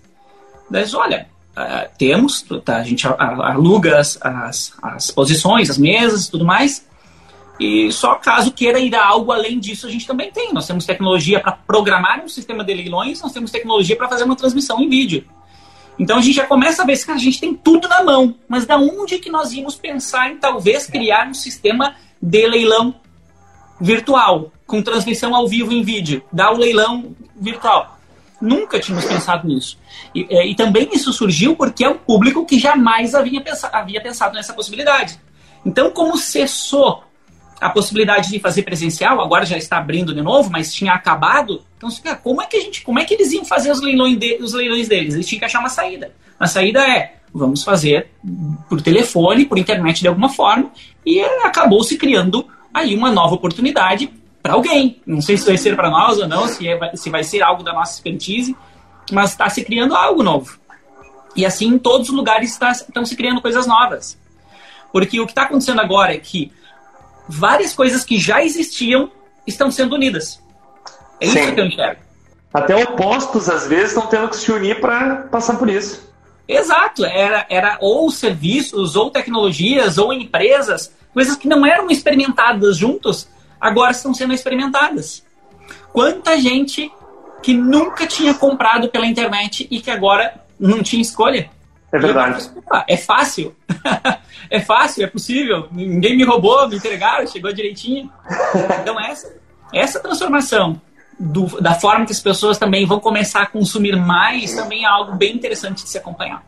Mas 0.71 0.93
olha, 0.93 1.26
uh, 1.57 1.88
temos, 1.97 2.45
tá, 2.62 2.76
a 2.76 2.85
gente 2.85 3.07
aluga 3.09 3.99
as, 3.99 4.19
as, 4.21 4.75
as 4.83 5.11
posições, 5.11 5.71
as 5.71 5.79
mesas 5.79 6.29
tudo 6.29 6.45
mais. 6.45 6.85
E 7.61 7.93
só 7.93 8.14
caso 8.14 8.52
queira 8.52 8.81
ir 8.81 8.95
a 8.95 9.07
algo 9.07 9.31
além 9.31 9.61
disso, 9.61 9.87
a 9.87 9.90
gente 9.90 10.07
também 10.07 10.33
tem. 10.33 10.52
Nós 10.52 10.67
temos 10.67 10.87
tecnologia 10.87 11.38
para 11.38 11.52
programar 11.52 12.25
um 12.25 12.29
sistema 12.29 12.64
de 12.64 12.73
leilões, 12.73 13.21
nós 13.21 13.33
temos 13.33 13.50
tecnologia 13.50 13.95
para 13.95 14.09
fazer 14.09 14.25
uma 14.25 14.35
transmissão 14.35 14.81
em 14.81 14.88
vídeo. 14.88 15.25
Então 15.99 16.17
a 16.17 16.23
gente 16.23 16.37
já 16.37 16.47
começa 16.47 16.83
a 16.83 16.87
ver 16.87 17.05
que 17.05 17.11
a 17.11 17.19
gente 17.19 17.38
tem 17.38 17.55
tudo 17.55 17.87
na 17.87 18.02
mão. 18.02 18.35
Mas 18.49 18.64
da 18.64 18.79
onde 18.79 19.19
que 19.19 19.29
nós 19.29 19.52
íamos 19.52 19.75
pensar 19.76 20.33
em 20.33 20.38
talvez 20.38 20.87
criar 20.87 21.29
um 21.29 21.35
sistema 21.35 21.95
de 22.23 22.49
leilão 22.49 22.95
virtual? 23.79 24.50
com 24.71 24.81
transmissão 24.81 25.35
ao 25.35 25.49
vivo 25.49 25.73
em 25.73 25.83
vídeo, 25.83 26.23
dá 26.33 26.52
o 26.52 26.57
leilão 26.57 27.12
virtual. 27.35 27.99
Nunca 28.40 28.79
tínhamos 28.79 29.05
pensado 29.05 29.49
nisso. 29.49 29.76
E, 30.14 30.26
é, 30.31 30.47
e, 30.47 30.55
também 30.55 30.88
isso 30.93 31.12
surgiu 31.12 31.57
porque 31.57 31.85
é 31.85 31.88
um 31.88 31.99
público 31.99 32.47
que 32.47 32.57
jamais 32.57 33.17
havia 33.17 33.40
pensado, 33.40 33.75
havia 33.75 34.00
pensado 34.00 34.33
nessa 34.35 34.55
possibilidade. 34.55 35.19
Então, 35.67 35.90
como 35.90 36.17
cessou 36.17 37.02
a 37.61 37.69
possibilidade 37.69 38.31
de 38.31 38.38
fazer 38.38 38.62
presencial, 38.62 39.21
agora 39.21 39.45
já 39.45 39.59
está 39.59 39.76
abrindo 39.79 40.14
de 40.14 40.23
novo, 40.23 40.50
mas 40.50 40.73
tinha 40.73 40.93
acabado. 40.93 41.62
Então, 41.76 41.90
como 42.23 42.40
é 42.40 42.47
que 42.47 42.57
a 42.57 42.61
gente, 42.61 42.83
como 42.83 42.99
é 42.99 43.05
que 43.05 43.14
eles 43.14 43.33
iam 43.33 43.45
fazer 43.45 43.71
os 43.71 43.81
leilões, 43.81 44.19
de, 44.19 44.38
os 44.40 44.55
leilões 44.55 44.88
deles? 44.88 45.14
Eles 45.14 45.26
tinham 45.26 45.40
que 45.40 45.45
achar 45.45 45.61
uma 45.61 45.69
saída. 45.69 46.12
A 46.38 46.47
saída 46.47 46.81
é 46.81 47.17
vamos 47.33 47.62
fazer 47.62 48.09
por 48.69 48.81
telefone, 48.83 49.45
por 49.45 49.59
internet 49.59 50.00
de 50.00 50.09
alguma 50.09 50.29
forma, 50.29 50.71
e 51.05 51.21
acabou 51.21 51.83
se 51.85 51.97
criando 51.97 52.47
aí 52.73 52.95
uma 52.95 53.11
nova 53.11 53.35
oportunidade 53.35 54.11
para 54.43 54.55
alguém. 54.55 55.00
Não 55.07 55.21
sei 55.21 55.37
se 55.37 55.47
vai 55.47 55.57
ser 55.57 55.76
para 55.76 55.90
nós 55.90 56.19
ou 56.19 56.26
não, 56.26 56.49
se, 56.49 56.67
é, 56.67 56.97
se 56.97 57.11
vai 57.11 57.23
ser 57.23 57.43
algo 57.43 57.62
da 57.62 57.73
nossa 57.73 57.95
expertise, 57.95 58.57
mas 59.12 59.31
está 59.31 59.49
se 59.49 59.64
criando 59.64 59.95
algo 59.95 60.23
novo. 60.23 60.59
E 61.37 61.47
assim, 61.47 61.69
em 61.69 61.79
todos 61.79 62.09
os 62.09 62.14
lugares 62.14 62.52
está, 62.52 62.73
estão 62.73 63.05
se 63.05 63.14
criando 63.14 63.40
coisas 63.40 63.67
novas. 63.67 64.19
Porque 64.93 65.21
o 65.21 65.26
que 65.26 65.33
está 65.33 65.43
acontecendo 65.43 65.81
agora 65.81 66.14
é 66.14 66.19
que 66.19 66.50
várias 67.31 67.73
coisas 67.73 68.05
que 68.05 68.19
já 68.19 68.43
existiam 68.43 69.11
estão 69.47 69.71
sendo 69.71 69.95
unidas. 69.95 70.43
É 71.21 71.27
Sim. 71.27 71.41
isso 71.41 71.55
que 71.55 71.61
eu 71.61 71.67
enxergo. 71.67 72.01
Até 72.53 72.75
opostos, 72.77 73.49
às 73.49 73.67
vezes, 73.67 73.91
estão 73.91 74.07
tendo 74.09 74.29
que 74.29 74.37
se 74.37 74.51
unir 74.51 74.81
para 74.81 75.17
passar 75.31 75.57
por 75.57 75.71
isso. 75.71 76.11
Exato. 76.49 77.05
Era, 77.05 77.47
era 77.49 77.79
ou 77.81 78.11
serviços, 78.11 78.97
ou 78.97 79.11
tecnologias, 79.11 79.99
ou 79.99 80.13
empresas, 80.13 80.93
coisas 81.15 81.37
que 81.37 81.47
não 81.47 81.65
eram 81.65 81.89
experimentadas 81.89 82.77
juntos, 82.77 83.29
agora 83.61 83.93
estão 83.93 84.13
sendo 84.13 84.35
experimentadas. 84.35 85.25
Quanta 85.93 86.37
gente 86.41 86.91
que 87.43 87.55
nunca 87.55 88.07
tinha 88.07 88.35
comprado 88.35 88.89
pela 88.89 89.07
internet 89.07 89.67
e 89.71 89.81
que 89.81 89.91
agora 89.91 90.35
não 90.59 90.83
tinha 90.83 91.01
escolha. 91.01 91.49
É 91.93 91.99
verdade. 91.99 92.51
é 92.87 92.97
fácil. 92.97 93.55
é 94.50 94.61
fácil, 94.61 95.04
é 95.04 95.07
possível. 95.07 95.69
Ninguém 95.71 96.16
me 96.16 96.25
roubou, 96.25 96.69
me 96.69 96.76
entregaram, 96.76 97.26
chegou 97.26 97.52
direitinho. 97.52 98.11
Então, 98.80 99.00
essa, 99.00 99.33
essa 99.73 100.00
transformação 100.00 100.80
do, 101.19 101.61
da 101.61 101.75
forma 101.75 102.04
que 102.04 102.12
as 102.12 102.21
pessoas 102.21 102.59
também 102.59 102.87
vão 102.87 102.99
começar 102.99 103.42
a 103.42 103.47
consumir 103.47 103.95
mais 103.95 104.54
também 104.54 104.85
é 104.85 104.88
algo 104.88 105.14
bem 105.14 105.37
interessante 105.37 105.85
de 105.85 105.88
se 105.88 105.99
acompanhar. 105.99 106.45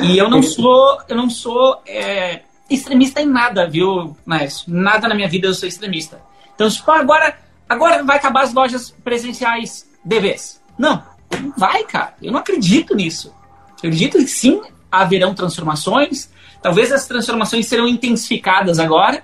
E 0.00 0.16
eu 0.16 0.30
não 0.30 0.42
sou, 0.42 1.00
eu 1.08 1.16
não 1.16 1.28
sou 1.28 1.82
é, 1.86 2.42
extremista 2.70 3.20
em 3.20 3.26
nada, 3.26 3.68
viu, 3.68 4.16
Naes? 4.24 4.64
Nada 4.66 5.08
na 5.08 5.14
minha 5.14 5.28
vida 5.28 5.46
eu 5.46 5.54
sou 5.54 5.68
extremista. 5.68 6.20
Então, 6.54 6.68
tipo, 6.68 6.90
agora, 6.90 7.36
agora 7.68 8.02
vai 8.02 8.16
acabar 8.16 8.44
as 8.44 8.54
lojas 8.54 8.90
presenciais 8.90 9.88
de 10.04 10.20
vez. 10.20 10.60
Não, 10.78 11.02
não 11.40 11.52
vai, 11.56 11.84
cara. 11.84 12.14
Eu 12.22 12.32
não 12.32 12.40
acredito 12.40 12.94
nisso. 12.94 13.34
Eu 13.82 13.88
acredito 13.88 14.18
que 14.18 14.28
sim, 14.28 14.62
haverão 14.90 15.34
transformações. 15.34 16.30
Talvez 16.64 16.90
as 16.90 17.06
transformações 17.06 17.66
serão 17.66 17.86
intensificadas 17.86 18.78
agora, 18.78 19.22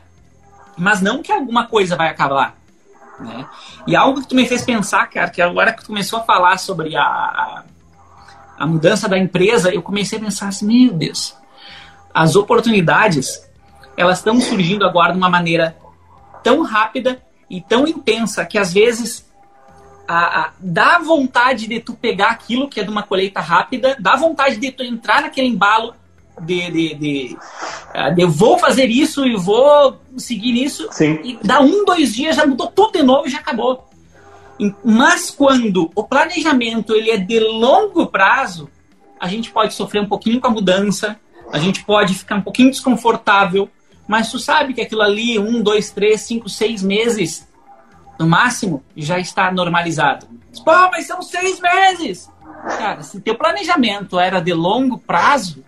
mas 0.77 1.01
não 1.01 1.23
que 1.23 1.33
alguma 1.33 1.67
coisa 1.67 1.97
vai 1.97 2.11
acabar. 2.11 2.55
Né? 3.19 3.47
E 3.87 3.97
algo 3.97 4.21
que 4.21 4.29
tu 4.29 4.35
me 4.35 4.47
fez 4.47 4.63
pensar, 4.63 5.07
cara, 5.07 5.31
que 5.31 5.41
agora 5.41 5.73
que 5.73 5.81
tu 5.81 5.87
começou 5.87 6.19
a 6.19 6.23
falar 6.23 6.59
sobre 6.59 6.95
a, 6.95 7.65
a, 8.59 8.67
mudança 8.67 9.09
da 9.09 9.17
empresa, 9.17 9.73
eu 9.73 9.81
comecei 9.81 10.19
a 10.19 10.21
pensar 10.21 10.49
assim, 10.49 10.67
meu 10.67 10.93
Deus, 10.93 11.35
as 12.13 12.37
oportunidades, 12.37 13.43
elas 13.97 14.19
estão 14.19 14.39
surgindo 14.39 14.85
agora 14.85 15.13
de 15.13 15.17
uma 15.17 15.31
maneira 15.31 15.75
tão 16.43 16.61
rápida 16.61 17.23
e 17.49 17.63
tão 17.63 17.87
intensa 17.87 18.45
que 18.45 18.59
às 18.59 18.71
vezes 18.71 19.27
a, 20.07 20.41
a, 20.41 20.53
dá 20.61 20.99
vontade 20.99 21.67
de 21.67 21.81
tu 21.81 21.95
pegar 21.95 22.33
aquilo 22.33 22.69
que 22.69 22.81
é 22.81 22.85
de 22.85 22.91
uma 22.91 23.03
colheita 23.03 23.41
rápida, 23.41 23.97
dá 23.99 24.15
vontade 24.15 24.59
de 24.59 24.71
tu 24.71 24.83
entrar 24.83 25.23
naquele 25.23 25.47
embalo 25.47 25.95
de, 26.41 26.71
de, 26.71 26.95
de, 26.95 27.39
ah, 27.95 28.11
de 28.11 28.25
vou 28.25 28.59
fazer 28.59 28.87
isso 28.87 29.27
e 29.27 29.37
vou 29.37 29.99
seguir 30.17 30.53
nisso. 30.53 30.89
Sim. 30.91 31.19
E 31.23 31.39
dá 31.43 31.61
um, 31.61 31.85
dois 31.85 32.15
dias, 32.15 32.37
já 32.37 32.47
mudou 32.47 32.69
tudo 32.69 32.93
de 32.93 33.03
novo 33.03 33.27
e 33.27 33.31
já 33.31 33.39
acabou. 33.39 33.89
Mas 34.85 35.31
quando 35.31 35.91
o 35.95 36.05
planejamento 36.05 36.95
ele 36.95 37.11
é 37.11 37.17
de 37.17 37.41
longo 37.41 38.07
prazo, 38.07 38.69
a 39.19 39.27
gente 39.27 39.51
pode 39.51 39.75
sofrer 39.75 40.03
um 40.03 40.09
pouquinho 40.09 40.41
com 40.41 40.49
a 40.49 40.51
mudança, 40.51 41.19
a 41.51 41.59
gente 41.59 41.85
pode 41.85 42.15
ficar 42.15 42.37
um 42.37 42.43
pouquinho 42.43 42.71
desconfortável, 42.71 43.69
mas 44.07 44.31
tu 44.31 44.39
sabe 44.39 44.75
que 44.75 44.81
aquilo 44.81 45.03
ali, 45.03 45.39
um, 45.39 45.63
dois, 45.63 45.91
três, 45.91 46.23
cinco, 46.23 46.49
seis 46.49 46.83
meses, 46.83 47.49
no 48.19 48.27
máximo, 48.27 48.83
já 48.97 49.19
está 49.19 49.51
normalizado. 49.51 50.27
Pô, 50.65 50.73
mas 50.91 51.07
são 51.07 51.23
seis 51.23 51.61
meses! 51.61 52.31
Cara, 52.77 53.03
se 53.03 53.21
teu 53.21 53.35
planejamento 53.35 54.19
era 54.19 54.41
de 54.41 54.53
longo 54.53 54.99
prazo, 54.99 55.65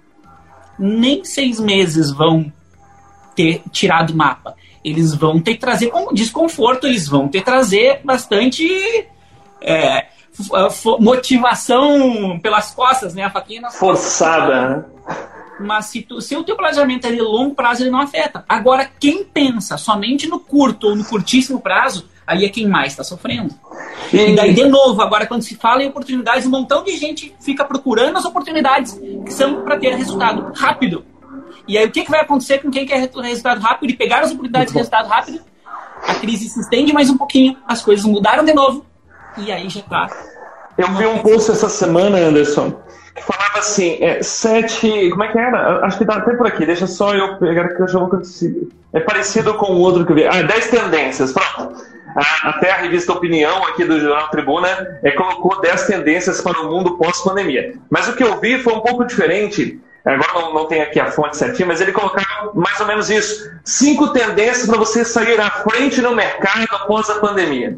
nem 0.83 1.25
seis 1.25 1.61
meses 1.61 2.11
vão 2.11 2.53
ter 3.37 3.63
tirado 3.71 4.11
o 4.11 4.17
mapa. 4.17 4.55
Eles 4.85 5.15
vão 5.15 5.41
ter 5.41 5.55
que 5.55 5.61
trazer 5.61 5.93
desconforto, 6.13 6.87
eles 6.87 7.09
vão 7.09 7.29
ter 7.29 7.39
que 7.39 7.45
trazer 7.45 8.01
bastante 8.05 8.67
é, 9.61 10.07
motivação 10.99 12.39
pelas 12.41 12.73
costas, 12.73 13.15
né? 13.15 13.25
A 13.25 13.31
faquinha 13.31 13.71
Forçada, 13.71 14.69
né? 14.69 14.85
Mas 15.61 15.87
se, 15.87 16.03
tu, 16.03 16.21
se 16.21 16.35
o 16.35 16.43
teu 16.43 16.57
planejamento 16.57 17.07
é 17.07 17.13
de 17.13 17.21
longo 17.21 17.55
prazo, 17.55 17.85
ele 17.85 17.91
não 17.91 18.01
afeta. 18.01 18.45
Agora, 18.49 18.91
quem 18.99 19.23
pensa 19.23 19.77
somente 19.77 20.27
no 20.27 20.41
curto 20.41 20.89
ou 20.89 20.97
no 20.97 21.05
curtíssimo 21.05 21.61
prazo, 21.61 22.09
aí 22.27 22.45
é 22.45 22.49
quem 22.49 22.67
mais 22.67 22.93
está 22.93 23.05
sofrendo. 23.05 23.55
E... 24.13 24.35
daí, 24.35 24.55
de 24.55 24.65
novo, 24.69 25.01
agora 25.03 25.27
quando 25.27 25.43
se 25.43 25.57
fala 25.57 25.83
em 25.83 25.89
oportunidades, 25.89 26.47
um 26.47 26.51
montão 26.51 26.85
de 26.85 26.97
gente 26.97 27.35
fica 27.41 27.65
procurando 27.65 28.17
as 28.17 28.25
oportunidades 28.25 28.99
que 29.25 29.33
são 29.33 29.63
para 29.63 29.79
ter 29.79 29.95
resultado 29.95 30.53
rápido. 30.55 31.05
E 31.67 31.79
aí 31.79 31.87
o 31.87 31.91
que, 31.91 32.05
que 32.05 32.11
vai 32.11 32.21
acontecer 32.21 32.59
com 32.59 32.71
quem 32.71 32.85
quer 32.85 32.99
resultado 32.99 33.61
rápido 33.61 33.91
e 33.91 33.97
pegar 33.97 34.21
as 34.21 34.31
oportunidades 34.31 34.73
de 34.73 34.79
resultado 34.79 35.09
rápido? 35.09 35.41
A 36.07 36.15
crise 36.17 36.49
se 36.49 36.61
estende 36.61 36.93
mais 36.93 37.09
um 37.09 37.17
pouquinho, 37.17 37.57
as 37.67 37.81
coisas 37.83 38.05
mudaram 38.05 38.45
de 38.45 38.53
novo, 38.53 38.85
e 39.39 39.53
aí 39.53 39.69
já 39.69 39.81
está. 39.81 40.09
Eu 40.77 40.89
vi 40.95 41.07
um 41.07 41.19
post 41.19 41.51
essa 41.51 41.69
semana, 41.69 42.19
Anderson, 42.19 42.73
que 43.15 43.23
falava 43.23 43.59
assim, 43.59 43.99
é, 44.01 44.23
sete. 44.23 45.11
Como 45.11 45.23
é 45.23 45.31
que 45.31 45.39
era? 45.39 45.85
Acho 45.85 45.99
que 45.99 46.05
tá 46.05 46.17
até 46.17 46.35
por 46.35 46.47
aqui, 46.47 46.67
deixa 46.67 46.87
só 46.87 47.15
eu 47.15 47.37
pegar 47.37 47.69
que 47.69 47.83
eu 47.83 47.89
já 47.89 47.99
vou 47.99 48.09
conseguir. 48.09 48.69
É 48.93 49.01
parecido 49.01 49.55
com 49.55 49.73
o 49.73 49.79
outro 49.79 50.05
que 50.05 50.13
eu 50.13 50.17
vi. 50.17 50.27
Ah, 50.27 50.43
dez 50.43 50.69
tendências, 50.69 51.33
pronto. 51.33 51.92
Até 52.15 52.71
a 52.71 52.77
revista 52.77 53.13
Opinião, 53.13 53.65
aqui 53.67 53.85
do 53.85 54.01
Jornal 54.01 54.29
Tribuna, 54.29 55.01
é, 55.03 55.11
colocou 55.13 55.61
dez 55.61 55.87
tendências 55.87 56.41
para 56.41 56.61
o 56.61 56.71
mundo 56.71 56.97
pós-pandemia. 56.97 57.75
Mas 57.91 58.09
o 58.09 58.15
que 58.15 58.23
eu 58.23 58.39
vi 58.41 58.59
foi 58.59 58.75
um 58.75 58.81
pouco 58.81 59.05
diferente. 59.05 59.81
Agora 60.05 60.33
não, 60.35 60.55
não 60.55 60.67
tem 60.67 60.83
aqui 60.83 60.99
a 60.99 61.11
fonte 61.11 61.37
certinha, 61.37 61.67
mas 61.67 61.81
ele 61.81 61.93
colocava 61.93 62.53
mais 62.55 62.81
ou 62.81 62.87
menos 62.87 63.09
isso. 63.09 63.51
Cinco 63.65 64.09
tendências 64.09 64.67
para 64.67 64.79
você 64.79 65.05
sair 65.05 65.41
à 65.41 65.51
frente 65.51 66.01
no 66.03 66.15
mercado 66.15 66.67
após 66.73 67.09
a 67.09 67.21
pandemia 67.21 67.77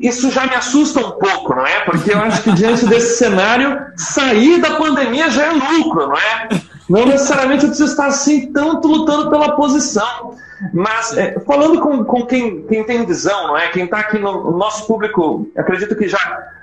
isso 0.00 0.30
já 0.30 0.46
me 0.46 0.54
assusta 0.54 1.00
um 1.00 1.12
pouco, 1.12 1.54
não 1.54 1.66
é? 1.66 1.80
Porque 1.80 2.12
eu 2.12 2.18
acho 2.18 2.42
que 2.42 2.52
diante 2.52 2.86
desse 2.86 3.18
cenário, 3.18 3.78
sair 3.96 4.60
da 4.60 4.76
pandemia 4.76 5.30
já 5.30 5.46
é 5.46 5.50
lucro, 5.52 6.08
não 6.08 6.16
é? 6.16 6.48
Não 6.88 7.06
necessariamente 7.06 7.64
eu 7.64 7.68
preciso 7.68 7.90
estar 7.90 8.06
assim 8.06 8.50
tanto 8.52 8.88
lutando 8.88 9.30
pela 9.30 9.54
posição. 9.54 10.34
Mas 10.72 11.16
é, 11.16 11.38
falando 11.40 11.80
com, 11.80 12.04
com 12.04 12.26
quem, 12.26 12.62
quem, 12.66 12.84
tem 12.84 13.06
visão, 13.06 13.48
não 13.48 13.56
é? 13.56 13.68
Quem 13.68 13.84
está 13.84 14.00
aqui 14.00 14.18
no, 14.18 14.44
no, 14.44 14.56
nosso 14.56 14.86
público, 14.86 15.50
acredito 15.56 15.96
que 15.96 16.08
já, 16.08 16.18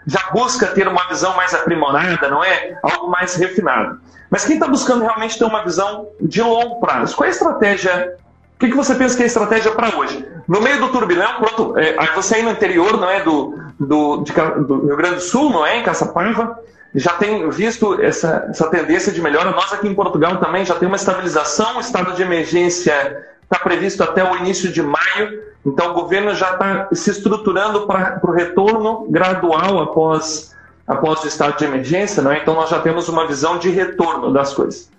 já 0.06 0.30
busca 0.32 0.68
ter 0.68 0.88
uma 0.88 1.08
visão 1.08 1.36
mais 1.36 1.54
aprimorada, 1.54 2.30
não 2.30 2.44
é? 2.44 2.78
Algo 2.84 3.10
mais 3.10 3.36
refinado. 3.36 4.00
Mas 4.30 4.46
quem 4.46 4.56
está 4.56 4.68
buscando 4.68 5.02
realmente 5.02 5.38
ter 5.38 5.46
uma 5.46 5.64
visão 5.64 6.08
de 6.22 6.42
longo 6.42 6.80
prazo, 6.80 7.16
qual 7.16 7.26
é 7.26 7.30
a 7.30 7.32
estratégia 7.32 8.18
o 8.58 8.60
que, 8.60 8.70
que 8.70 8.76
você 8.76 8.96
pensa 8.96 9.16
que 9.16 9.22
é 9.22 9.26
a 9.26 9.28
estratégia 9.28 9.72
para 9.72 9.96
hoje? 9.96 10.26
No 10.48 10.60
meio 10.60 10.80
do 10.80 10.90
turbilhão, 10.90 11.36
pronto, 11.36 11.78
é, 11.78 11.96
você 12.16 12.38
aí 12.38 12.42
no 12.42 12.50
interior 12.50 13.00
não 13.00 13.08
é, 13.08 13.22
do, 13.22 13.56
do, 13.80 14.24
de, 14.24 14.34
do 14.34 14.88
Rio 14.88 14.98
Grande 14.98 15.16
do 15.16 15.22
Sul, 15.22 15.52
não 15.52 15.64
é? 15.64 15.78
Em 15.78 15.84
Caçapava, 15.84 16.58
já 16.96 17.14
tem 17.14 17.48
visto 17.52 18.02
essa, 18.02 18.48
essa 18.50 18.68
tendência 18.72 19.12
de 19.12 19.22
melhora. 19.22 19.52
Nós 19.52 19.72
aqui 19.74 19.88
em 19.88 19.94
Portugal 19.94 20.38
também 20.38 20.66
já 20.66 20.74
tem 20.74 20.88
uma 20.88 20.96
estabilização, 20.96 21.78
o 21.78 21.80
estado 21.80 22.14
de 22.14 22.24
emergência 22.24 23.28
está 23.50 23.64
previsto 23.64 24.04
até 24.04 24.24
o 24.30 24.36
início 24.38 24.72
de 24.72 24.82
maio, 24.82 25.42
então 25.66 25.92
o 25.92 25.94
governo 25.94 26.36
já 26.36 26.52
está 26.52 26.90
se 26.92 27.10
estruturando 27.10 27.88
para 27.88 28.20
o 28.22 28.32
retorno 28.32 29.08
gradual 29.10 29.82
após, 29.82 30.54
após 30.86 31.24
o 31.24 31.28
estado 31.28 31.58
de 31.58 31.64
emergência, 31.64 32.22
não 32.22 32.32
é? 32.32 32.40
então 32.40 32.54
nós 32.54 32.70
já 32.70 32.80
temos 32.80 33.08
uma 33.08 33.26
visão 33.26 33.58
de 33.58 33.70
retorno 33.70 34.32
das 34.34 34.54
coisas. 34.54 34.90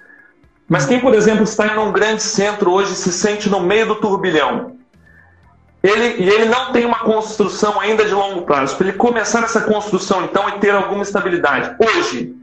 Mas 0.66 0.86
quem, 0.86 1.00
por 1.00 1.14
exemplo, 1.14 1.44
está 1.44 1.66
em 1.66 1.78
um 1.78 1.92
grande 1.92 2.22
centro 2.22 2.70
hoje 2.70 2.94
se 2.94 3.12
sente 3.12 3.48
no 3.48 3.60
meio 3.60 3.86
do 3.86 3.96
turbilhão. 3.96 4.76
Ele, 5.82 6.22
e 6.22 6.28
ele 6.28 6.46
não 6.46 6.72
tem 6.72 6.84
uma 6.84 6.98
construção 6.98 7.80
ainda 7.80 8.04
de 8.04 8.12
longo 8.12 8.42
prazo. 8.42 8.76
Para 8.76 8.88
ele 8.88 8.96
começar 8.96 9.42
essa 9.44 9.62
construção, 9.62 10.24
então, 10.24 10.48
e 10.48 10.52
ter 10.58 10.70
alguma 10.70 11.02
estabilidade. 11.02 11.74
Hoje, 11.78 12.34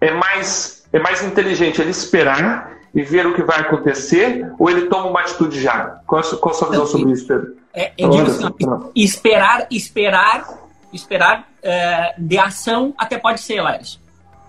é 0.00 0.12
mais, 0.12 0.84
é 0.92 0.98
mais 1.00 1.24
inteligente 1.24 1.80
ele 1.80 1.90
esperar 1.90 2.73
e 2.94 3.02
ver 3.02 3.26
o 3.26 3.34
que 3.34 3.42
vai 3.42 3.60
acontecer, 3.60 4.52
ou 4.58 4.70
ele 4.70 4.86
toma 4.86 5.10
uma 5.10 5.20
atitude 5.20 5.60
já? 5.60 6.00
Qual 6.06 6.20
a 6.20 6.22
sua, 6.22 6.38
qual 6.38 6.54
a 6.54 6.58
sua 6.58 6.70
visão 6.70 6.86
sobre 6.86 7.12
isso, 7.12 7.26
Pedro? 7.26 7.56
É, 7.72 7.92
digo 7.96 8.22
assim, 8.22 8.48
esperar, 8.94 9.66
esperar 9.70 10.64
esperar 10.94 11.48
é, 11.62 12.14
de 12.16 12.38
ação 12.38 12.94
até 12.96 13.18
pode 13.18 13.40
ser, 13.40 13.60
Laércio. 13.60 13.98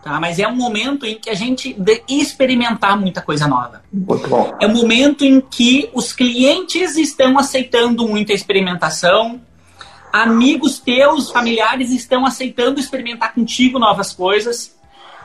Tá? 0.03 0.19
Mas 0.19 0.37
é 0.37 0.47
um 0.47 0.55
momento 0.55 1.05
em 1.05 1.17
que 1.17 1.29
a 1.29 1.33
gente 1.33 1.73
de 1.73 2.03
experimentar 2.07 2.99
muita 2.99 3.21
coisa 3.21 3.47
nova. 3.47 3.81
Muito 3.91 4.27
bom. 4.27 4.55
É 4.61 4.67
um 4.67 4.73
momento 4.73 5.25
em 5.25 5.41
que 5.41 5.89
os 5.93 6.13
clientes 6.13 6.95
estão 6.95 7.39
aceitando 7.39 8.07
muita 8.07 8.31
experimentação, 8.31 9.41
amigos 10.13 10.79
teus, 10.79 11.31
familiares 11.31 11.91
estão 11.91 12.25
aceitando 12.25 12.79
experimentar 12.79 13.33
contigo 13.33 13.79
novas 13.79 14.13
coisas. 14.13 14.75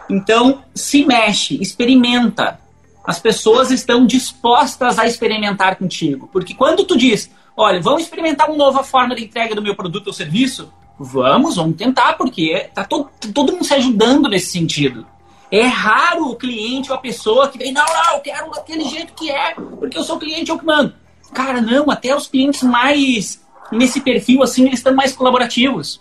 Então, 0.09 0.65
se 0.75 1.05
mexe, 1.05 1.61
experimenta. 1.61 2.59
As 3.05 3.19
pessoas 3.19 3.71
estão 3.71 4.07
dispostas 4.07 4.99
a 4.99 5.07
experimentar 5.07 5.77
contigo. 5.77 6.29
Porque 6.33 6.55
quando 6.55 6.85
tu 6.85 6.97
diz, 6.97 7.31
olha, 7.57 7.81
vamos 7.81 8.03
experimentar 8.03 8.49
uma 8.49 8.57
nova 8.57 8.83
forma 8.83 9.15
de 9.15 9.25
entrega 9.25 9.55
do 9.55 9.63
meu 9.63 9.75
produto 9.75 10.09
ou 10.09 10.13
serviço, 10.13 10.73
vamos, 10.99 11.57
vamos 11.57 11.77
tentar, 11.77 12.15
porque 12.15 12.69
tá 12.75 12.85
todo, 12.85 13.09
todo 13.35 13.53
mundo 13.53 13.65
se 13.65 13.75
ajudando 13.75 14.29
nesse 14.29 14.53
sentido. 14.53 15.07
É 15.51 15.67
raro 15.67 16.29
o 16.29 16.37
cliente 16.37 16.91
ou 16.91 16.97
a 16.97 17.01
pessoa 17.01 17.49
que 17.49 17.59
vem, 17.59 17.73
não, 17.73 17.85
não, 17.85 18.15
eu 18.15 18.21
quero 18.21 18.51
daquele 18.51 18.85
jeito 18.85 19.13
que 19.15 19.31
é, 19.31 19.55
porque 19.55 19.99
eu 19.99 20.05
sou 20.05 20.19
cliente, 20.19 20.51
eu 20.51 20.59
que 20.59 20.65
mando. 20.65 20.95
Cara, 21.33 21.61
não, 21.61 21.91
até 21.91 22.15
os 22.15 22.29
clientes 22.29 22.63
mais 22.63 23.41
nesse 23.73 24.01
perfil, 24.01 24.43
assim, 24.43 24.67
eles 24.67 24.79
estão 24.79 24.95
mais 24.95 25.13
colaborativos. 25.13 26.01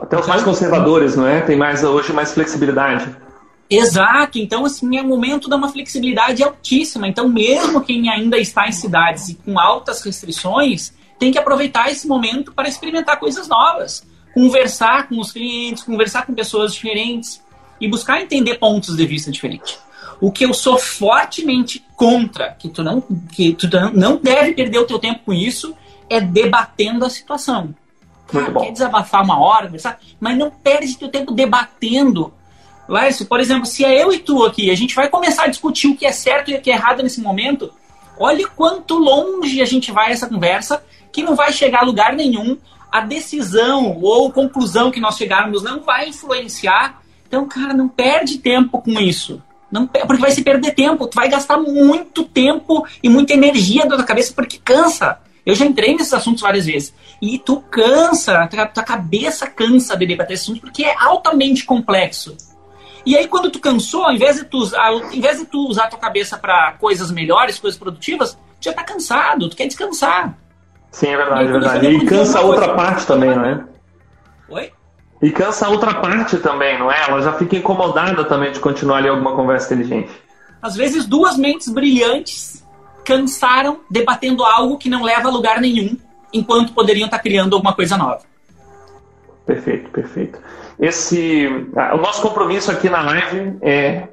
Até 0.00 0.18
os 0.18 0.26
mais 0.26 0.42
conservadores, 0.42 1.16
não 1.16 1.26
é? 1.26 1.40
Tem 1.40 1.56
mais 1.56 1.82
hoje 1.82 2.12
mais 2.12 2.32
flexibilidade. 2.32 3.14
Exato, 3.68 4.38
então 4.38 4.64
assim 4.64 4.96
é 4.96 5.02
um 5.02 5.08
momento 5.08 5.48
de 5.48 5.54
uma 5.54 5.68
flexibilidade 5.68 6.42
altíssima. 6.42 7.08
Então, 7.08 7.28
mesmo 7.28 7.80
quem 7.80 8.08
ainda 8.08 8.38
está 8.38 8.68
em 8.68 8.72
cidades 8.72 9.28
e 9.28 9.34
com 9.34 9.58
altas 9.58 10.02
restrições, 10.02 10.92
tem 11.18 11.32
que 11.32 11.38
aproveitar 11.38 11.90
esse 11.90 12.06
momento 12.06 12.52
para 12.52 12.68
experimentar 12.68 13.18
coisas 13.18 13.48
novas, 13.48 14.06
conversar 14.34 15.08
com 15.08 15.18
os 15.18 15.32
clientes, 15.32 15.82
conversar 15.82 16.26
com 16.26 16.34
pessoas 16.34 16.74
diferentes 16.74 17.42
e 17.80 17.88
buscar 17.88 18.20
entender 18.20 18.56
pontos 18.58 18.96
de 18.96 19.06
vista 19.06 19.30
diferentes. 19.30 19.78
O 20.20 20.30
que 20.30 20.44
eu 20.44 20.54
sou 20.54 20.78
fortemente 20.78 21.84
contra, 21.94 22.52
que 22.52 22.68
tu 22.68 22.82
não, 22.82 23.02
que 23.32 23.52
tu 23.52 23.68
não 23.92 24.16
deve 24.16 24.52
perder 24.52 24.78
o 24.78 24.86
teu 24.86 24.98
tempo 24.98 25.20
com 25.26 25.32
isso, 25.32 25.74
é 26.08 26.20
debatendo 26.20 27.04
a 27.04 27.10
situação. 27.10 27.74
Quer 28.28 28.72
desabafar 28.72 29.22
uma 29.22 29.38
hora, 29.38 29.66
conversar, 29.66 30.00
mas 30.18 30.36
não 30.36 30.50
perde 30.50 30.96
teu 30.96 31.08
tempo 31.08 31.32
debatendo. 31.32 32.32
Lárcio, 32.88 33.26
por 33.26 33.40
exemplo, 33.40 33.66
se 33.66 33.84
é 33.84 34.02
eu 34.02 34.12
e 34.12 34.18
tu 34.18 34.44
aqui, 34.44 34.70
a 34.70 34.74
gente 34.74 34.94
vai 34.94 35.08
começar 35.08 35.44
a 35.44 35.48
discutir 35.48 35.88
o 35.88 35.96
que 35.96 36.06
é 36.06 36.12
certo 36.12 36.50
e 36.50 36.54
o 36.54 36.60
que 36.60 36.70
é 36.70 36.74
errado 36.74 37.02
nesse 37.02 37.20
momento, 37.20 37.72
olha 38.18 38.46
quanto 38.48 38.96
longe 38.96 39.60
a 39.60 39.64
gente 39.64 39.90
vai 39.90 40.12
essa 40.12 40.28
conversa, 40.28 40.82
que 41.12 41.22
não 41.22 41.34
vai 41.34 41.52
chegar 41.52 41.80
a 41.80 41.84
lugar 41.84 42.12
nenhum, 42.12 42.56
a 42.90 43.00
decisão 43.00 43.98
ou 44.00 44.32
conclusão 44.32 44.90
que 44.90 45.00
nós 45.00 45.16
chegarmos 45.16 45.62
não 45.62 45.80
vai 45.80 46.08
influenciar. 46.08 47.02
Então, 47.26 47.46
cara, 47.46 47.74
não 47.74 47.88
perde 47.88 48.38
tempo 48.38 48.80
com 48.80 48.92
isso. 48.92 49.42
Não, 49.70 49.86
porque 49.86 50.22
vai 50.22 50.30
se 50.30 50.42
perder 50.42 50.74
tempo, 50.74 51.08
tu 51.08 51.14
vai 51.14 51.28
gastar 51.28 51.58
muito 51.58 52.24
tempo 52.24 52.86
e 53.02 53.08
muita 53.08 53.32
energia 53.32 53.84
da 53.84 53.96
tua 53.96 54.04
cabeça 54.04 54.32
porque 54.32 54.58
cansa. 54.58 55.18
Eu 55.44 55.54
já 55.54 55.64
entrei 55.64 55.94
nesses 55.94 56.12
assuntos 56.12 56.40
várias 56.40 56.66
vezes. 56.66 56.94
E 57.20 57.38
tu 57.38 57.60
cansa, 57.70 58.46
tua, 58.46 58.66
tua 58.66 58.82
cabeça 58.82 59.46
cansa 59.46 59.96
de 59.96 60.06
debater 60.06 60.34
assuntos 60.34 60.60
porque 60.60 60.84
é 60.84 60.94
altamente 60.98 61.64
complexo. 61.64 62.36
E 63.06 63.16
aí, 63.16 63.28
quando 63.28 63.48
tu 63.52 63.60
cansou, 63.60 64.02
ao 64.02 64.12
invés 64.12 64.34
de 64.34 64.44
tu 64.44 64.58
usar, 64.58 64.84
ao 64.84 65.12
invés 65.12 65.38
de 65.38 65.44
tu 65.46 65.68
usar 65.68 65.84
a 65.84 65.88
tua 65.88 65.98
cabeça 66.00 66.36
para 66.36 66.72
coisas 66.72 67.08
melhores, 67.12 67.56
coisas 67.56 67.78
produtivas, 67.78 68.34
tu 68.34 68.64
já 68.64 68.72
tá 68.72 68.82
cansado, 68.82 69.48
tu 69.48 69.56
quer 69.56 69.68
descansar. 69.68 70.36
Sim, 70.90 71.08
é 71.08 71.16
verdade, 71.16 71.44
é 71.44 71.52
verdade. 71.52 71.86
E 71.86 72.04
cansa 72.04 72.40
a 72.40 72.42
outra 72.42 72.74
parte 72.74 73.06
também, 73.06 73.30
não 73.30 73.44
é? 73.44 73.64
Oi? 74.48 74.72
E 75.22 75.30
cansa 75.30 75.66
a 75.66 75.70
outra 75.70 75.94
parte 75.94 76.36
também, 76.38 76.76
não 76.80 76.90
é? 76.90 77.00
Ela 77.08 77.22
já 77.22 77.32
fica 77.34 77.56
incomodada 77.56 78.24
também 78.24 78.50
de 78.50 78.58
continuar 78.58 78.98
ali 78.98 79.08
alguma 79.08 79.36
conversa 79.36 79.72
inteligente. 79.72 80.10
Às 80.60 80.74
vezes, 80.74 81.06
duas 81.06 81.38
mentes 81.38 81.68
brilhantes 81.68 82.66
cansaram 83.04 83.82
debatendo 83.88 84.44
algo 84.44 84.78
que 84.78 84.88
não 84.88 85.04
leva 85.04 85.28
a 85.28 85.30
lugar 85.30 85.60
nenhum, 85.60 85.96
enquanto 86.32 86.72
poderiam 86.72 87.06
estar 87.06 87.20
criando 87.20 87.54
alguma 87.54 87.72
coisa 87.72 87.96
nova. 87.96 88.22
Perfeito, 89.46 89.90
perfeito. 89.90 90.38
Esse, 90.78 91.46
o 91.94 91.96
nosso 91.96 92.20
compromisso 92.20 92.70
aqui 92.70 92.90
na 92.90 93.00
live 93.02 93.56
é 93.62 94.08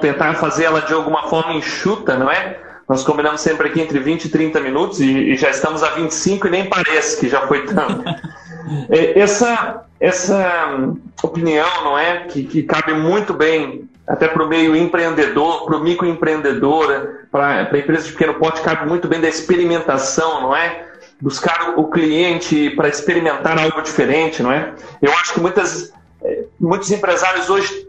tentar 0.00 0.34
fazer 0.34 0.64
ela 0.64 0.82
de 0.82 0.92
alguma 0.92 1.28
forma 1.28 1.54
enxuta, 1.54 2.16
não 2.16 2.30
é? 2.30 2.58
Nós 2.88 3.02
combinamos 3.02 3.40
sempre 3.40 3.68
aqui 3.68 3.80
entre 3.80 3.98
20 3.98 4.26
e 4.26 4.28
30 4.28 4.60
minutos 4.60 5.00
e, 5.00 5.10
e 5.32 5.36
já 5.36 5.50
estamos 5.50 5.82
a 5.82 5.90
25 5.90 6.46
e 6.46 6.50
nem 6.50 6.68
parece 6.68 7.18
que 7.18 7.28
já 7.28 7.46
foi 7.46 7.64
tanto. 7.66 8.04
É, 8.90 9.18
essa, 9.18 9.86
essa 9.98 10.76
hum, 10.78 11.00
opinião, 11.22 11.84
não 11.84 11.98
é? 11.98 12.24
Que, 12.24 12.44
que 12.44 12.62
cabe 12.62 12.92
muito 12.92 13.32
bem 13.32 13.88
até 14.06 14.28
para 14.28 14.44
o 14.44 14.46
meio 14.48 14.76
empreendedor, 14.76 15.64
para 15.64 15.76
o 15.76 15.82
microempreendedor, 15.82 17.24
para 17.30 17.60
a 17.72 17.78
empresa 17.78 18.04
de 18.04 18.12
pequeno 18.12 18.34
porte, 18.34 18.60
cabe 18.60 18.86
muito 18.86 19.08
bem 19.08 19.22
da 19.22 19.28
experimentação, 19.28 20.42
não 20.42 20.54
é? 20.54 20.86
Buscar 21.20 21.74
o 21.76 21.88
cliente 21.88 22.70
para 22.70 22.88
experimentar 22.88 23.58
algo 23.58 23.82
diferente, 23.82 24.42
não 24.42 24.52
é? 24.52 24.72
Eu 25.02 25.12
acho 25.14 25.34
que 25.34 25.40
muitas, 25.40 25.92
eh, 26.22 26.44
muitos 26.60 26.90
empresários 26.90 27.50
hoje 27.50 27.88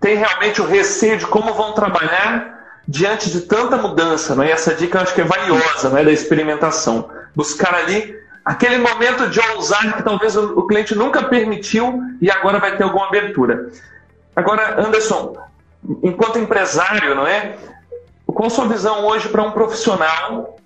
têm 0.00 0.16
realmente 0.16 0.60
o 0.60 0.66
receio 0.66 1.18
de 1.18 1.26
como 1.26 1.54
vão 1.54 1.72
trabalhar 1.72 2.58
diante 2.86 3.30
de 3.30 3.42
tanta 3.42 3.76
mudança, 3.76 4.34
não 4.34 4.42
é? 4.42 4.50
Essa 4.50 4.74
dica 4.74 4.98
eu 4.98 5.02
acho 5.02 5.14
que 5.14 5.20
é 5.20 5.24
valiosa, 5.24 5.90
não 5.90 5.98
é? 5.98 6.04
Da 6.04 6.10
experimentação. 6.10 7.10
Buscar 7.36 7.74
ali 7.74 8.16
aquele 8.44 8.78
momento 8.78 9.28
de 9.28 9.38
ousar 9.40 9.96
que 9.96 10.02
talvez 10.02 10.34
o 10.36 10.66
cliente 10.66 10.94
nunca 10.94 11.22
permitiu 11.24 12.02
e 12.20 12.30
agora 12.30 12.58
vai 12.58 12.76
ter 12.76 12.82
alguma 12.82 13.06
abertura. 13.06 13.70
Agora, 14.34 14.80
Anderson, 14.80 15.36
enquanto 16.02 16.38
empresário, 16.38 17.14
não 17.14 17.26
é? 17.26 17.56
Qual 18.26 18.48
sua 18.48 18.66
visão 18.66 19.04
hoje 19.04 19.28
para 19.28 19.42
um 19.42 19.50
profissional 19.50 20.56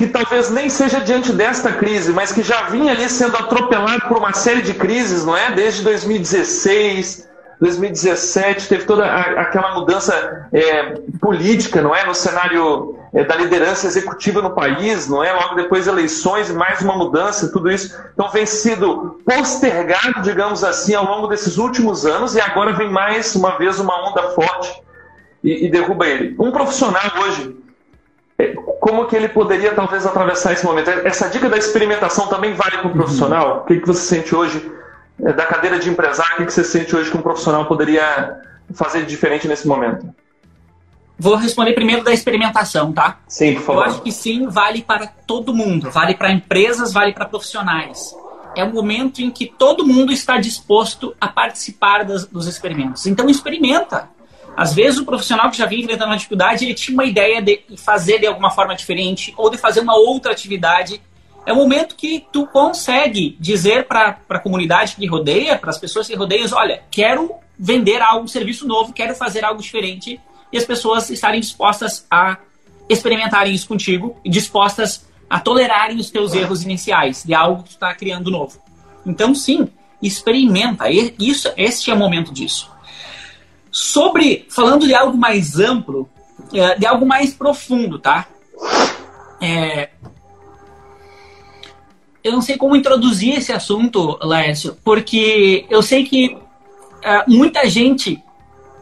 que 0.00 0.06
talvez 0.06 0.48
nem 0.48 0.70
seja 0.70 0.98
diante 0.98 1.30
desta 1.30 1.72
crise, 1.72 2.10
mas 2.10 2.32
que 2.32 2.42
já 2.42 2.62
vinha 2.62 2.90
ali 2.90 3.06
sendo 3.06 3.36
atropelado 3.36 4.08
por 4.08 4.16
uma 4.16 4.32
série 4.32 4.62
de 4.62 4.72
crises, 4.72 5.26
não 5.26 5.36
é? 5.36 5.50
Desde 5.50 5.82
2016, 5.82 7.28
2017 7.60 8.66
teve 8.66 8.86
toda 8.86 9.04
aquela 9.04 9.74
mudança 9.74 10.48
é, 10.54 10.94
política, 11.20 11.82
não 11.82 11.94
é, 11.94 12.06
no 12.06 12.14
cenário 12.14 12.98
é, 13.12 13.22
da 13.24 13.36
liderança 13.36 13.86
executiva 13.86 14.40
no 14.40 14.52
país, 14.54 15.06
não 15.06 15.22
é, 15.22 15.34
logo 15.34 15.54
depois 15.54 15.86
eleições 15.86 16.48
e 16.48 16.54
mais 16.54 16.80
uma 16.80 16.96
mudança, 16.96 17.52
tudo 17.52 17.70
isso 17.70 17.94
então 18.14 18.30
vem 18.30 18.46
sido 18.46 19.20
postergado, 19.26 20.22
digamos 20.22 20.64
assim, 20.64 20.94
ao 20.94 21.04
longo 21.04 21.26
desses 21.26 21.58
últimos 21.58 22.06
anos 22.06 22.34
e 22.34 22.40
agora 22.40 22.72
vem 22.72 22.88
mais 22.88 23.34
uma 23.34 23.58
vez 23.58 23.78
uma 23.78 24.08
onda 24.08 24.30
forte 24.30 24.82
e, 25.44 25.66
e 25.66 25.70
derruba 25.70 26.06
ele. 26.06 26.34
Um 26.38 26.50
profissional 26.50 27.02
hoje 27.22 27.54
como 28.80 29.06
que 29.06 29.16
ele 29.16 29.28
poderia 29.28 29.72
talvez 29.74 30.06
atravessar 30.06 30.52
esse 30.52 30.64
momento? 30.64 30.90
Essa 30.90 31.28
dica 31.28 31.48
da 31.48 31.56
experimentação 31.56 32.28
também 32.28 32.54
vale 32.54 32.78
para 32.78 32.88
o 32.88 32.92
profissional? 32.92 33.58
O 33.58 33.64
que, 33.64 33.80
que 33.80 33.86
você 33.86 34.00
sente 34.00 34.34
hoje 34.34 34.70
é, 35.22 35.32
da 35.32 35.46
cadeira 35.46 35.78
de 35.78 35.88
empresário, 35.88 36.42
o 36.42 36.46
que 36.46 36.52
você 36.52 36.64
sente 36.64 36.94
hoje 36.94 37.10
que 37.10 37.16
um 37.16 37.22
profissional 37.22 37.66
poderia 37.66 38.40
fazer 38.74 39.04
diferente 39.04 39.46
nesse 39.46 39.66
momento? 39.66 40.06
Vou 41.18 41.36
responder 41.36 41.74
primeiro 41.74 42.02
da 42.02 42.12
experimentação, 42.12 42.92
tá? 42.92 43.18
Sim, 43.28 43.54
por 43.56 43.62
favor. 43.62 43.82
Eu 43.82 43.90
acho 43.90 44.02
que 44.02 44.10
sim, 44.10 44.48
vale 44.48 44.82
para 44.82 45.06
todo 45.06 45.52
mundo. 45.52 45.90
Vale 45.90 46.14
para 46.14 46.32
empresas, 46.32 46.94
vale 46.94 47.12
para 47.12 47.26
profissionais. 47.26 48.16
É 48.56 48.64
um 48.64 48.72
momento 48.72 49.20
em 49.20 49.30
que 49.30 49.46
todo 49.46 49.86
mundo 49.86 50.12
está 50.12 50.38
disposto 50.38 51.14
a 51.20 51.28
participar 51.28 52.04
das, 52.04 52.24
dos 52.24 52.46
experimentos. 52.46 53.06
Então, 53.06 53.28
experimenta. 53.28 54.08
Às 54.56 54.74
vezes, 54.74 54.98
o 54.98 55.04
profissional 55.04 55.50
que 55.50 55.56
já 55.56 55.66
vinha 55.66 55.82
enfrentando 55.82 56.10
uma 56.10 56.16
dificuldade, 56.16 56.64
ele 56.64 56.74
tinha 56.74 56.94
uma 56.94 57.04
ideia 57.04 57.40
de 57.40 57.62
fazer 57.76 58.18
de 58.18 58.26
alguma 58.26 58.50
forma 58.50 58.74
diferente 58.74 59.32
ou 59.36 59.48
de 59.48 59.56
fazer 59.56 59.80
uma 59.80 59.96
outra 59.96 60.32
atividade 60.32 61.00
é 61.46 61.52
o 61.52 61.56
momento 61.56 61.96
que 61.96 62.26
tu 62.32 62.46
consegue 62.46 63.36
dizer 63.40 63.86
para 63.86 64.18
a 64.28 64.38
comunidade 64.38 64.96
que 64.96 65.06
rodeia, 65.06 65.58
para 65.58 65.70
as 65.70 65.78
pessoas 65.78 66.06
que 66.06 66.14
rodeiam, 66.14 66.46
olha, 66.52 66.82
quero 66.90 67.32
vender 67.58 68.00
algo, 68.02 68.24
um 68.24 68.28
serviço 68.28 68.66
novo, 68.66 68.92
quero 68.92 69.14
fazer 69.14 69.44
algo 69.44 69.60
diferente, 69.60 70.20
e 70.52 70.58
as 70.58 70.64
pessoas 70.64 71.08
estarem 71.10 71.40
dispostas 71.40 72.06
a 72.10 72.36
experimentarem 72.88 73.54
isso 73.54 73.68
contigo 73.68 74.16
e 74.24 74.30
dispostas 74.30 75.06
a 75.28 75.38
tolerarem 75.38 75.96
os 75.96 76.10
teus 76.10 76.34
erros 76.34 76.62
iniciais 76.64 77.22
de 77.24 77.32
algo 77.34 77.62
que 77.62 77.70
tu 77.70 77.72
está 77.72 77.94
criando 77.94 78.30
novo. 78.30 78.60
Então, 79.06 79.34
sim, 79.34 79.68
experimenta. 80.02 80.90
Isso, 80.90 81.52
este 81.56 81.90
é 81.90 81.94
o 81.94 81.96
momento 81.96 82.32
disso. 82.32 82.70
Sobre, 83.70 84.46
falando 84.50 84.86
de 84.86 84.94
algo 84.94 85.16
mais 85.16 85.58
amplo, 85.58 86.08
é, 86.52 86.78
de 86.78 86.86
algo 86.86 87.06
mais 87.06 87.32
profundo, 87.32 87.98
tá? 87.98 88.26
É, 89.40 89.90
eu 92.22 92.32
não 92.32 92.42
sei 92.42 92.56
como 92.56 92.76
introduzir 92.76 93.36
esse 93.36 93.52
assunto, 93.52 94.18
Lércio, 94.22 94.76
porque 94.84 95.66
eu 95.70 95.82
sei 95.82 96.04
que 96.04 96.34
uh, 96.34 97.24
muita 97.26 97.68
gente 97.68 98.22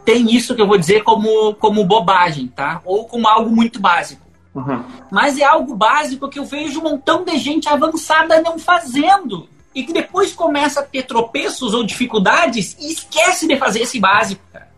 tem 0.03 0.33
isso 0.35 0.55
que 0.55 0.61
eu 0.61 0.67
vou 0.67 0.77
dizer 0.77 1.03
como, 1.03 1.53
como 1.55 1.85
bobagem, 1.85 2.47
tá? 2.47 2.81
Ou 2.83 3.05
como 3.05 3.27
algo 3.27 3.49
muito 3.49 3.79
básico. 3.79 4.27
Uhum. 4.53 4.83
Mas 5.11 5.37
é 5.37 5.43
algo 5.43 5.75
básico 5.75 6.27
que 6.27 6.39
eu 6.39 6.45
vejo 6.45 6.79
um 6.79 6.83
montão 6.83 7.23
de 7.23 7.37
gente 7.37 7.69
avançada 7.69 8.41
não 8.41 8.57
fazendo. 8.57 9.47
e 9.73 9.83
que 9.83 9.93
depois 9.93 10.33
começa 10.33 10.79
a 10.79 10.83
ter 10.83 11.03
tropeços 11.03 11.75
ou 11.75 11.83
dificuldades 11.83 12.75
e 12.79 12.91
esquece 12.91 13.47
de 13.47 13.55
fazer 13.55 13.81
esse 13.81 13.99
básico. 13.99 14.41
Cara. 14.51 14.68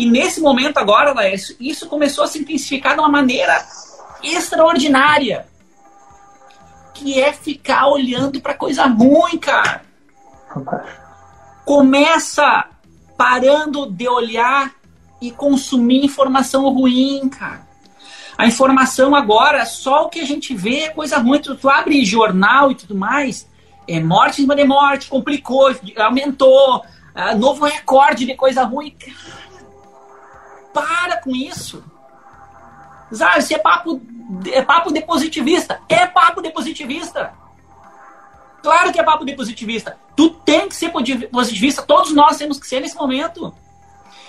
E 0.00 0.06
nesse 0.06 0.40
momento 0.40 0.78
agora, 0.78 1.12
Laércio, 1.12 1.54
isso 1.60 1.86
começou 1.86 2.24
a 2.24 2.26
se 2.26 2.38
intensificar 2.38 2.94
de 2.94 3.00
uma 3.00 3.08
maneira 3.10 3.62
extraordinária. 4.22 5.46
Que 6.94 7.20
é 7.20 7.34
ficar 7.34 7.86
olhando 7.86 8.40
para 8.40 8.54
coisa 8.54 8.86
ruim, 8.86 9.36
cara. 9.36 9.82
Começa 11.66 12.64
parando 13.14 13.90
de 13.90 14.08
olhar 14.08 14.72
e 15.20 15.30
consumir 15.30 16.02
informação 16.02 16.66
ruim, 16.70 17.28
cara. 17.28 17.68
A 18.38 18.46
informação 18.46 19.14
agora, 19.14 19.66
só 19.66 20.06
o 20.06 20.08
que 20.08 20.20
a 20.20 20.26
gente 20.26 20.54
vê 20.54 20.84
é 20.84 20.88
coisa 20.88 21.18
ruim. 21.18 21.40
Tu, 21.40 21.54
tu 21.56 21.68
abre 21.68 22.06
jornal 22.06 22.70
e 22.70 22.74
tudo 22.74 22.94
mais, 22.94 23.46
é 23.86 24.00
morte 24.00 24.40
em 24.40 24.44
cima 24.44 24.56
de 24.56 24.64
morte, 24.64 25.10
complicou, 25.10 25.70
aumentou, 25.98 26.78
uh, 26.78 27.36
novo 27.36 27.66
recorde 27.66 28.24
de 28.24 28.34
coisa 28.34 28.64
ruim. 28.64 28.96
Para 30.72 31.18
com 31.18 31.34
isso. 31.34 31.84
Sabe, 33.12 33.42
se 33.42 33.54
é 33.54 33.58
papo, 33.58 34.00
é 34.52 34.62
papo 34.62 34.92
de 34.92 35.00
positivista. 35.02 35.80
É 35.88 36.06
papo 36.06 36.40
de 36.40 36.50
positivista. 36.50 37.32
Claro 38.62 38.92
que 38.92 39.00
é 39.00 39.02
papo 39.02 39.24
de 39.24 39.34
positivista. 39.34 39.98
Tu 40.14 40.30
tem 40.30 40.68
que 40.68 40.74
ser 40.74 40.90
positivista. 40.90 41.82
Todos 41.82 42.12
nós 42.12 42.36
temos 42.36 42.58
que 42.58 42.66
ser 42.66 42.80
nesse 42.80 42.96
momento. 42.96 43.54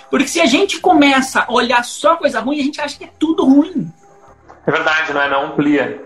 Porque 0.10 0.28
se 0.28 0.42
a 0.42 0.46
gente 0.46 0.80
começa 0.80 1.46
a 1.48 1.52
olhar 1.52 1.84
só 1.84 2.16
coisa 2.16 2.40
ruim, 2.40 2.60
a 2.60 2.64
gente 2.64 2.82
acha 2.82 2.98
que 2.98 3.04
é 3.06 3.10
tudo 3.20 3.46
ruim. 3.46 3.92
É 4.66 4.72
verdade, 4.72 5.14
não 5.14 5.22
é? 5.22 5.30
Não 5.30 5.46
amplia. 5.48 6.04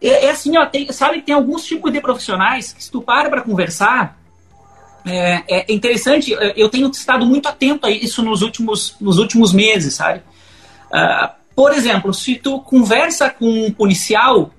É, 0.00 0.26
é 0.26 0.30
assim, 0.30 0.56
ó, 0.56 0.66
tem, 0.66 0.90
sabe 0.92 1.20
que 1.20 1.26
tem 1.26 1.34
alguns 1.34 1.64
tipos 1.64 1.92
de 1.92 2.00
profissionais 2.00 2.72
que 2.72 2.84
se 2.84 2.90
tu 2.90 3.00
para 3.00 3.30
para 3.30 3.42
conversar, 3.42 4.16
é, 5.04 5.44
é, 5.48 5.72
interessante, 5.72 6.34
eu 6.56 6.68
tenho 6.68 6.90
estado 6.90 7.26
muito 7.26 7.46
atento 7.46 7.86
a 7.86 7.90
isso 7.90 8.22
nos 8.22 8.42
últimos, 8.42 8.96
nos 9.00 9.18
últimos 9.18 9.52
meses, 9.52 9.94
sabe? 9.94 10.22
Uh, 10.86 11.28
por 11.54 11.72
exemplo, 11.72 12.12
se 12.14 12.36
tu 12.36 12.60
conversa 12.60 13.28
com 13.30 13.66
um 13.66 13.72
policial, 13.72 14.50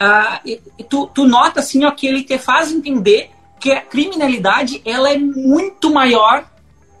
uh, 0.00 0.84
tu, 0.88 1.06
tu 1.08 1.26
nota 1.26 1.60
assim, 1.60 1.84
ó, 1.84 1.90
que 1.90 2.06
ele 2.06 2.24
te 2.24 2.38
faz 2.38 2.72
entender 2.72 3.30
que 3.60 3.70
a 3.70 3.80
criminalidade 3.80 4.80
ela 4.84 5.12
é 5.12 5.18
muito 5.18 5.92
maior 5.92 6.48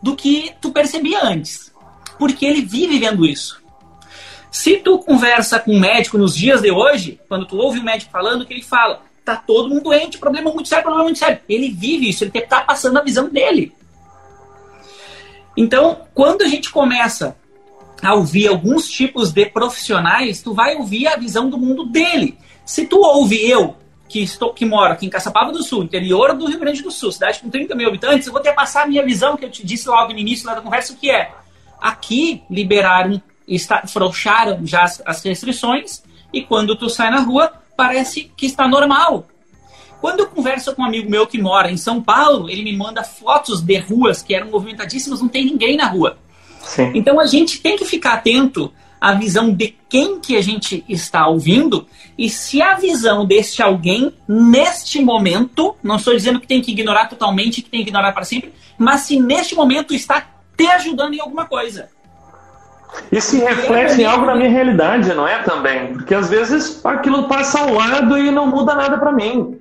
do 0.02 0.14
que 0.14 0.52
tu 0.60 0.70
percebia 0.70 1.24
antes. 1.24 1.72
Porque 2.18 2.44
ele 2.44 2.60
vive 2.60 2.98
vendo 2.98 3.24
isso. 3.24 3.60
Se 4.50 4.76
tu 4.76 4.98
conversa 4.98 5.58
com 5.58 5.72
um 5.72 5.80
médico 5.80 6.18
nos 6.18 6.36
dias 6.36 6.60
de 6.60 6.70
hoje, 6.70 7.18
quando 7.28 7.46
tu 7.46 7.56
ouve 7.56 7.78
o 7.78 7.82
médico 7.84 8.10
falando, 8.10 8.44
que 8.44 8.52
ele 8.52 8.62
fala, 8.62 9.00
tá 9.24 9.36
todo 9.36 9.68
mundo 9.68 9.84
doente, 9.84 10.18
problema 10.18 10.50
muito 10.52 10.68
sério, 10.68 10.84
problema 10.84 11.04
muito 11.04 11.18
sério. 11.18 11.40
Ele 11.48 11.70
vive 11.70 12.08
isso, 12.08 12.24
ele 12.24 12.30
tá 12.42 12.62
passando 12.62 12.98
a 12.98 13.02
visão 13.02 13.28
dele. 13.28 13.72
Então, 15.56 16.02
quando 16.14 16.42
a 16.42 16.48
gente 16.48 16.70
começa 16.70 17.36
a 18.02 18.14
ouvir 18.14 18.48
alguns 18.48 18.88
tipos 18.88 19.30
de 19.30 19.46
profissionais, 19.46 20.42
tu 20.42 20.54
vai 20.54 20.76
ouvir 20.76 21.06
a 21.06 21.16
visão 21.16 21.50
do 21.50 21.58
mundo 21.58 21.84
dele. 21.84 22.38
Se 22.64 22.86
tu 22.86 22.98
ouve 22.98 23.36
eu, 23.48 23.76
que, 24.08 24.20
estou, 24.20 24.52
que 24.52 24.64
moro 24.64 24.92
aqui 24.92 25.06
em 25.06 25.10
Caçapava 25.10 25.52
do 25.52 25.62
Sul, 25.62 25.84
interior 25.84 26.34
do 26.34 26.46
Rio 26.46 26.58
Grande 26.58 26.82
do 26.82 26.90
Sul, 26.90 27.12
cidade 27.12 27.40
com 27.40 27.50
30 27.50 27.74
mil 27.74 27.88
habitantes, 27.88 28.26
eu 28.26 28.32
vou 28.32 28.42
ter 28.42 28.52
passar 28.52 28.84
a 28.84 28.86
minha 28.86 29.04
visão, 29.04 29.36
que 29.36 29.44
eu 29.44 29.50
te 29.50 29.64
disse 29.64 29.88
logo 29.88 30.12
no 30.12 30.18
início 30.18 30.46
da 30.46 30.60
conversa, 30.60 30.96
que 30.98 31.10
é 31.10 31.32
aqui 31.80 32.42
liberaram, 32.50 33.22
está, 33.46 33.86
frouxaram 33.86 34.66
já 34.66 34.82
as, 34.82 35.02
as 35.06 35.22
restrições, 35.22 36.02
e 36.32 36.42
quando 36.42 36.76
tu 36.76 36.88
sai 36.88 37.10
na 37.10 37.20
rua, 37.20 37.52
parece 37.76 38.30
que 38.36 38.46
está 38.46 38.68
normal. 38.68 39.26
Quando 40.00 40.20
eu 40.20 40.26
converso 40.26 40.74
com 40.74 40.82
um 40.82 40.86
amigo 40.86 41.10
meu 41.10 41.26
que 41.26 41.40
mora 41.40 41.70
em 41.70 41.76
São 41.76 42.02
Paulo, 42.02 42.48
ele 42.48 42.62
me 42.62 42.76
manda 42.76 43.04
fotos 43.04 43.60
de 43.60 43.78
ruas 43.78 44.22
que 44.22 44.34
eram 44.34 44.50
movimentadíssimas, 44.50 45.20
não 45.20 45.28
tem 45.28 45.44
ninguém 45.44 45.76
na 45.76 45.86
rua. 45.86 46.16
Sim. 46.62 46.92
Então 46.94 47.20
a 47.20 47.26
gente 47.26 47.60
tem 47.60 47.76
que 47.76 47.84
ficar 47.84 48.14
atento 48.14 48.72
à 49.00 49.14
visão 49.14 49.52
de 49.52 49.74
quem 49.88 50.20
que 50.20 50.36
a 50.36 50.42
gente 50.42 50.84
está 50.88 51.26
ouvindo 51.26 51.86
e 52.16 52.28
se 52.28 52.60
a 52.60 52.74
visão 52.74 53.24
deste 53.26 53.62
alguém 53.62 54.12
neste 54.28 55.00
momento, 55.02 55.74
não 55.82 55.96
estou 55.96 56.14
dizendo 56.14 56.40
que 56.40 56.46
tem 56.46 56.60
que 56.60 56.70
ignorar 56.70 57.06
totalmente, 57.06 57.62
que 57.62 57.70
tem 57.70 57.82
que 57.82 57.88
ignorar 57.88 58.12
para 58.12 58.24
sempre, 58.24 58.52
mas 58.78 59.02
se 59.02 59.18
neste 59.18 59.54
momento 59.54 59.94
está 59.94 60.28
te 60.56 60.66
ajudando 60.66 61.14
em 61.14 61.20
alguma 61.20 61.46
coisa. 61.46 61.88
E 63.10 63.20
se 63.20 63.38
reflete 63.38 64.00
em 64.00 64.04
algo 64.04 64.26
na 64.26 64.34
minha 64.34 64.50
realidade, 64.50 65.12
não 65.14 65.26
é 65.26 65.42
também? 65.42 65.92
Porque 65.92 66.14
às 66.14 66.28
vezes 66.28 66.84
aquilo 66.84 67.28
passa 67.28 67.60
ao 67.60 67.74
lado 67.74 68.16
e 68.18 68.30
não 68.30 68.46
muda 68.46 68.74
nada 68.74 68.98
para 68.98 69.12
mim. 69.12 69.60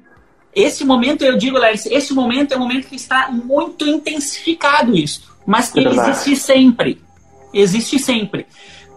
Esse 0.55 0.83
momento, 0.83 1.23
eu 1.23 1.37
digo, 1.37 1.57
Larissa, 1.57 1.93
esse 1.93 2.13
momento 2.13 2.53
é 2.53 2.57
um 2.57 2.61
momento 2.61 2.87
que 2.87 2.95
está 2.95 3.29
muito 3.31 3.87
intensificado 3.87 4.95
isso. 4.95 5.29
Mas 5.45 5.71
que 5.71 5.79
é 5.79 5.89
existe 5.89 6.35
sempre. 6.35 7.01
Existe 7.53 7.99
sempre. 7.99 8.47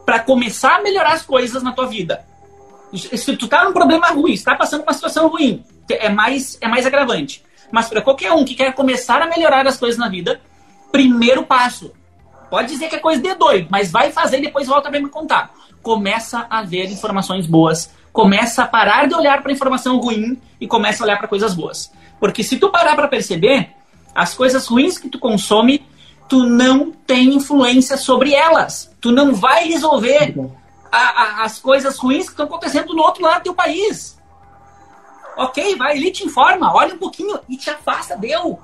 Para 0.05 0.19
começar 0.19 0.77
a 0.77 0.83
melhorar 0.83 1.13
as 1.13 1.23
coisas 1.23 1.63
na 1.63 1.73
tua 1.73 1.87
vida. 1.87 2.25
Se 2.95 3.37
tu 3.37 3.49
tá 3.49 3.65
num 3.65 3.73
problema 3.73 4.09
ruim, 4.09 4.33
está 4.33 4.55
passando 4.55 4.83
uma 4.83 4.93
situação 4.93 5.29
ruim, 5.29 5.65
é 5.89 6.11
mais, 6.11 6.59
é 6.61 6.69
mais 6.69 6.85
agravante. 6.85 7.43
Mas 7.71 7.89
para 7.89 8.03
qualquer 8.03 8.33
um 8.33 8.45
que 8.45 8.55
quer 8.55 8.75
começar 8.75 9.23
a 9.23 9.27
melhorar 9.27 9.67
as 9.67 9.79
coisas 9.79 9.99
na 9.99 10.09
vida, 10.09 10.41
primeiro 10.91 11.43
passo. 11.43 11.91
Pode 12.53 12.69
dizer 12.69 12.89
que 12.89 12.97
é 12.97 12.99
coisa 12.99 13.23
de 13.23 13.35
doido, 13.35 13.69
mas 13.71 13.91
vai 13.91 14.13
fazer 14.13 14.37
e 14.39 14.43
depois 14.43 14.69
volta 14.69 14.91
para 14.91 15.01
me 15.01 15.09
contar. 15.09 15.51
Começa 15.83 16.47
a 16.51 16.63
ver 16.63 16.91
informações 16.91 17.47
boas 17.47 17.91
começa 18.13 18.63
a 18.63 18.67
parar 18.67 19.09
de 19.09 19.15
olhar 19.15 19.43
para 19.43 19.51
informação 19.51 19.99
ruim 19.99 20.41
e 20.61 20.69
começa 20.69 21.03
a 21.03 21.07
olhar 21.07 21.17
para 21.17 21.27
coisas 21.27 21.55
boas. 21.55 21.91
Porque 22.21 22.45
se 22.45 22.59
tu 22.59 22.71
parar 22.71 22.95
para 22.95 23.09
perceber, 23.09 23.71
as 24.15 24.35
coisas 24.35 24.67
ruins 24.67 24.99
que 24.99 25.09
tu 25.09 25.19
consome, 25.19 25.85
tu 26.29 26.45
não 26.45 26.93
tem 26.93 27.35
influência 27.35 27.97
sobre 27.97 28.35
elas. 28.35 28.95
Tu 29.01 29.11
não 29.11 29.35
vai 29.35 29.67
resolver 29.67 30.35
a, 30.91 30.99
a, 30.99 31.45
as 31.45 31.59
coisas 31.59 31.99
ruins 31.99 32.27
que 32.27 32.33
estão 32.33 32.47
acontecendo 32.47 32.95
no 32.95 33.03
outro 33.03 33.23
lado 33.23 33.39
do 33.39 33.45
teu 33.45 33.55
país. 33.55 34.21
Ok, 35.37 35.77
vai, 35.77 35.97
ele 35.97 36.11
te 36.11 36.25
informa, 36.25 36.75
olha 36.75 36.95
um 36.95 36.99
pouquinho 36.99 37.41
e 37.49 37.57
te 37.57 37.71
afasta, 37.71 38.15
deu. 38.15 38.61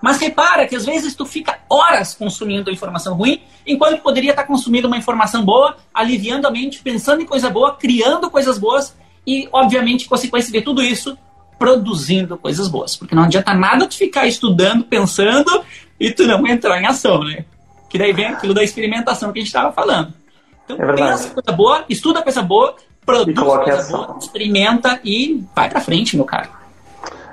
Mas 0.00 0.18
repara 0.18 0.66
que 0.66 0.76
às 0.76 0.86
vezes 0.86 1.14
tu 1.14 1.26
fica 1.26 1.58
horas 1.68 2.14
consumindo 2.14 2.70
informação 2.70 3.14
ruim, 3.14 3.42
enquanto 3.66 4.00
poderia 4.00 4.30
estar 4.30 4.44
consumindo 4.44 4.86
uma 4.86 4.96
informação 4.96 5.44
boa, 5.44 5.76
aliviando 5.92 6.46
a 6.46 6.50
mente, 6.50 6.80
pensando 6.80 7.20
em 7.20 7.26
coisa 7.26 7.50
boa, 7.50 7.74
criando 7.74 8.30
coisas 8.30 8.58
boas 8.58 8.96
e, 9.26 9.48
obviamente, 9.52 10.08
consequência 10.08 10.52
de 10.52 10.62
tudo 10.62 10.82
isso, 10.82 11.18
produzindo 11.58 12.38
coisas 12.38 12.68
boas. 12.68 12.96
Porque 12.96 13.14
não 13.14 13.24
adianta 13.24 13.52
nada 13.52 13.86
tu 13.86 13.96
ficar 13.96 14.26
estudando, 14.26 14.84
pensando 14.84 15.62
e 15.98 16.10
tu 16.12 16.26
não 16.26 16.46
entrar 16.46 16.80
em 16.80 16.86
ação, 16.86 17.24
né? 17.24 17.44
Que 17.90 17.98
daí 17.98 18.12
vem 18.12 18.26
aquilo 18.26 18.54
da 18.54 18.62
experimentação 18.62 19.32
que 19.32 19.40
a 19.40 19.42
gente 19.42 19.48
estava 19.48 19.72
falando. 19.72 20.14
Então, 20.64 20.76
é 20.80 20.92
pensa 20.92 21.30
coisa 21.30 21.52
boa, 21.52 21.84
estuda 21.88 22.22
coisa 22.22 22.42
boa, 22.42 22.76
produz 23.04 23.38
coisa 23.38 23.82
boa, 23.90 24.16
experimenta 24.18 25.00
e 25.02 25.42
vai 25.56 25.68
pra 25.68 25.80
frente, 25.80 26.14
meu 26.14 26.24
cara. 26.24 26.57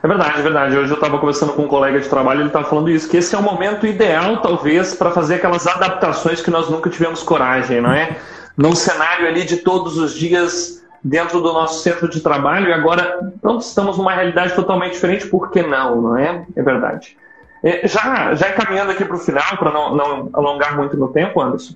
É 0.06 0.08
verdade, 0.08 0.40
é 0.40 0.42
verdade. 0.44 0.78
Hoje 0.78 0.92
eu 0.92 0.96
estava 0.96 1.18
conversando 1.18 1.54
com 1.54 1.64
um 1.64 1.68
colega 1.68 2.00
de 2.00 2.08
trabalho, 2.08 2.42
ele 2.42 2.50
estava 2.50 2.70
falando 2.70 2.92
isso, 2.92 3.10
que 3.10 3.18
esse 3.18 3.34
é 3.34 3.38
o 3.40 3.42
momento 3.42 3.88
ideal, 3.88 4.40
talvez, 4.40 4.94
para 4.94 5.10
fazer 5.10 5.36
aquelas 5.36 5.66
adaptações 5.66 6.44
que 6.44 6.52
nós 6.52 6.70
nunca 6.70 6.92
tivemos 6.92 7.24
coragem, 7.24 7.82
não 7.82 7.92
é? 7.92 8.16
Num 8.56 8.76
cenário 8.76 9.28
ali 9.28 9.44
de 9.44 9.58
todos 9.58 9.98
os 9.98 10.14
dias 10.14 10.86
dentro 11.04 11.42
do 11.42 11.52
nosso 11.52 11.82
centro 11.82 12.08
de 12.08 12.22
trabalho 12.22 12.70
e 12.70 12.74
agora 12.74 13.32
pronto, 13.42 13.62
estamos 13.62 13.98
numa 13.98 14.14
realidade 14.14 14.54
totalmente 14.54 14.94
diferente, 14.94 15.26
por 15.26 15.50
que 15.50 15.64
não, 15.64 16.00
não 16.00 16.16
é? 16.16 16.46
É 16.56 16.62
verdade. 16.62 17.18
É, 17.64 17.88
já, 17.88 18.36
já 18.36 18.50
encaminhando 18.52 18.92
aqui 18.92 19.04
para 19.04 19.16
o 19.16 19.20
final, 19.20 19.58
para 19.58 19.72
não, 19.72 19.96
não 19.96 20.30
alongar 20.34 20.78
muito 20.78 20.96
no 20.96 21.08
tempo, 21.08 21.42
Anderson, 21.42 21.74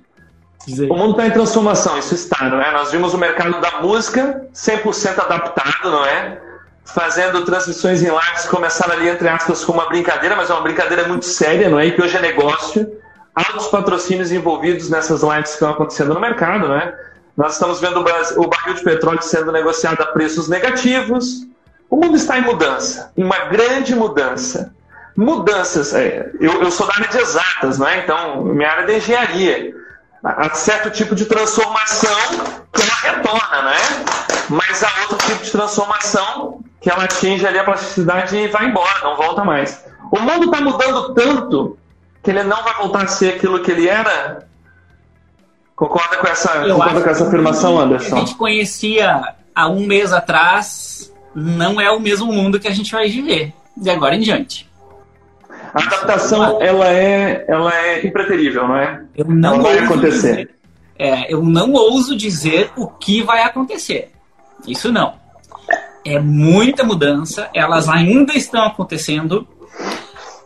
o 0.88 0.96
mundo 0.96 1.12
está 1.12 1.26
em 1.26 1.32
transformação, 1.32 1.98
isso 1.98 2.14
está, 2.14 2.48
não 2.48 2.62
é? 2.62 2.72
Nós 2.74 2.92
vimos 2.92 3.12
o 3.12 3.18
mercado 3.18 3.60
da 3.60 3.82
música 3.82 4.46
100% 4.54 5.18
adaptado, 5.18 5.90
não 5.90 6.06
é? 6.06 6.49
Fazendo 6.94 7.44
transmissões 7.46 8.02
em 8.02 8.10
lives 8.10 8.46
começaram 8.48 8.94
ali, 8.94 9.10
entre 9.10 9.28
aspas, 9.28 9.64
com 9.64 9.74
uma 9.74 9.88
brincadeira, 9.88 10.36
mas 10.36 10.50
é 10.50 10.54
uma 10.54 10.62
brincadeira 10.62 11.08
muito 11.08 11.26
séria, 11.26 11.70
não 11.70 11.80
é? 11.80 11.88
E 11.88 11.92
que 11.92 12.02
hoje 12.02 12.18
é 12.18 12.22
negócio. 12.22 12.90
Altos 13.34 13.68
patrocínios 13.68 14.32
envolvidos 14.32 14.90
nessas 14.90 15.22
lives 15.22 15.50
que 15.50 15.56
estão 15.56 15.70
acontecendo 15.70 16.14
no 16.14 16.20
mercado, 16.20 16.68
não 16.68 16.76
é? 16.76 16.94
Nós 17.38 17.54
estamos 17.54 17.80
vendo 17.80 18.00
o 18.00 18.48
barril 18.48 18.74
de 18.74 18.84
petróleo 18.84 19.22
sendo 19.22 19.52
negociado 19.52 20.02
a 20.02 20.08
preços 20.08 20.50
negativos. 20.50 21.48
O 21.90 21.96
mundo 21.96 22.18
está 22.18 22.38
em 22.38 22.42
mudança, 22.42 23.12
uma 23.16 23.40
grande 23.46 23.96
mudança. 23.96 24.74
Mudanças, 25.16 25.94
é, 25.94 26.32
eu, 26.40 26.62
eu 26.62 26.72
sou 26.72 26.88
da 26.88 26.94
área 26.96 27.08
de 27.08 27.18
exatas, 27.18 27.78
não 27.78 27.88
é? 27.88 28.00
Então, 28.00 28.44
minha 28.44 28.70
área 28.70 28.84
é 28.84 28.86
de 28.86 28.98
engenharia. 28.98 29.74
Há 30.24 30.50
certo 30.54 30.90
tipo 30.92 31.16
de 31.16 31.26
transformação 31.26 32.20
que 32.74 32.82
ela 32.82 33.16
retorna, 33.16 33.62
não 33.62 33.72
é? 33.72 33.80
Mas 34.50 34.84
há 34.84 34.90
outro 35.02 35.18
tipo 35.28 35.44
de 35.44 35.52
transformação 35.52 36.62
que 36.82 36.90
ela 36.90 37.04
atinge 37.04 37.46
ali 37.46 37.60
a 37.60 37.64
plasticidade 37.64 38.36
e 38.36 38.48
vai 38.48 38.68
embora, 38.68 39.00
não 39.04 39.16
volta 39.18 39.44
mais. 39.44 39.86
O 40.12 40.20
mundo 40.20 40.46
está 40.46 40.62
mudando 40.62 41.14
tanto 41.14 41.78
que 42.24 42.32
ele 42.32 42.44
não 42.44 42.64
vai 42.64 42.74
voltar 42.76 43.04
a 43.04 43.08
ser 43.08 43.36
aquilo 43.36 43.62
que 43.62 43.72
ele 43.72 43.88
era. 43.88 44.48
Concorda 45.76 46.18
com 46.18 46.28
essa, 46.28 46.66
concorda 46.66 47.02
com 47.02 47.10
essa 47.10 47.28
afirmação, 47.28 47.80
Anderson? 47.80 48.16
a 48.16 48.20
gente 48.20 48.36
conhecia 48.36 49.36
há 49.56 49.68
um 49.70 49.86
mês 49.86 50.12
atrás 50.12 51.14
não 51.34 51.80
é 51.80 51.92
o 51.92 52.00
mesmo 52.00 52.32
mundo 52.32 52.60
que 52.60 52.68
a 52.68 52.74
gente 52.74 52.92
vai 52.92 53.08
viver. 53.10 53.54
de 53.78 53.90
agora 53.90 54.16
em 54.16 54.20
diante. 54.20 54.70
A 55.74 55.84
adaptação, 55.84 56.62
ela 56.62 56.88
é, 56.88 57.46
ela 57.48 57.74
é 57.74 58.06
impreterível, 58.06 58.68
não 58.68 58.76
é? 58.76 59.04
Eu 59.16 59.26
não 59.26 59.56
ela 59.56 59.64
vai 59.64 59.80
acontecer. 59.80 60.36
Dizer, 60.36 60.50
é, 60.98 61.34
eu 61.34 61.44
não 61.44 61.72
ouso 61.74 62.16
dizer 62.16 62.72
o 62.76 62.88
que 62.88 63.22
vai 63.22 63.44
acontecer. 63.44 64.12
Isso 64.68 64.92
não. 64.92 65.19
É 66.10 66.20
muita 66.20 66.84
mudança, 66.84 67.50
elas 67.54 67.88
ainda 67.88 68.34
estão 68.34 68.64
acontecendo. 68.66 69.48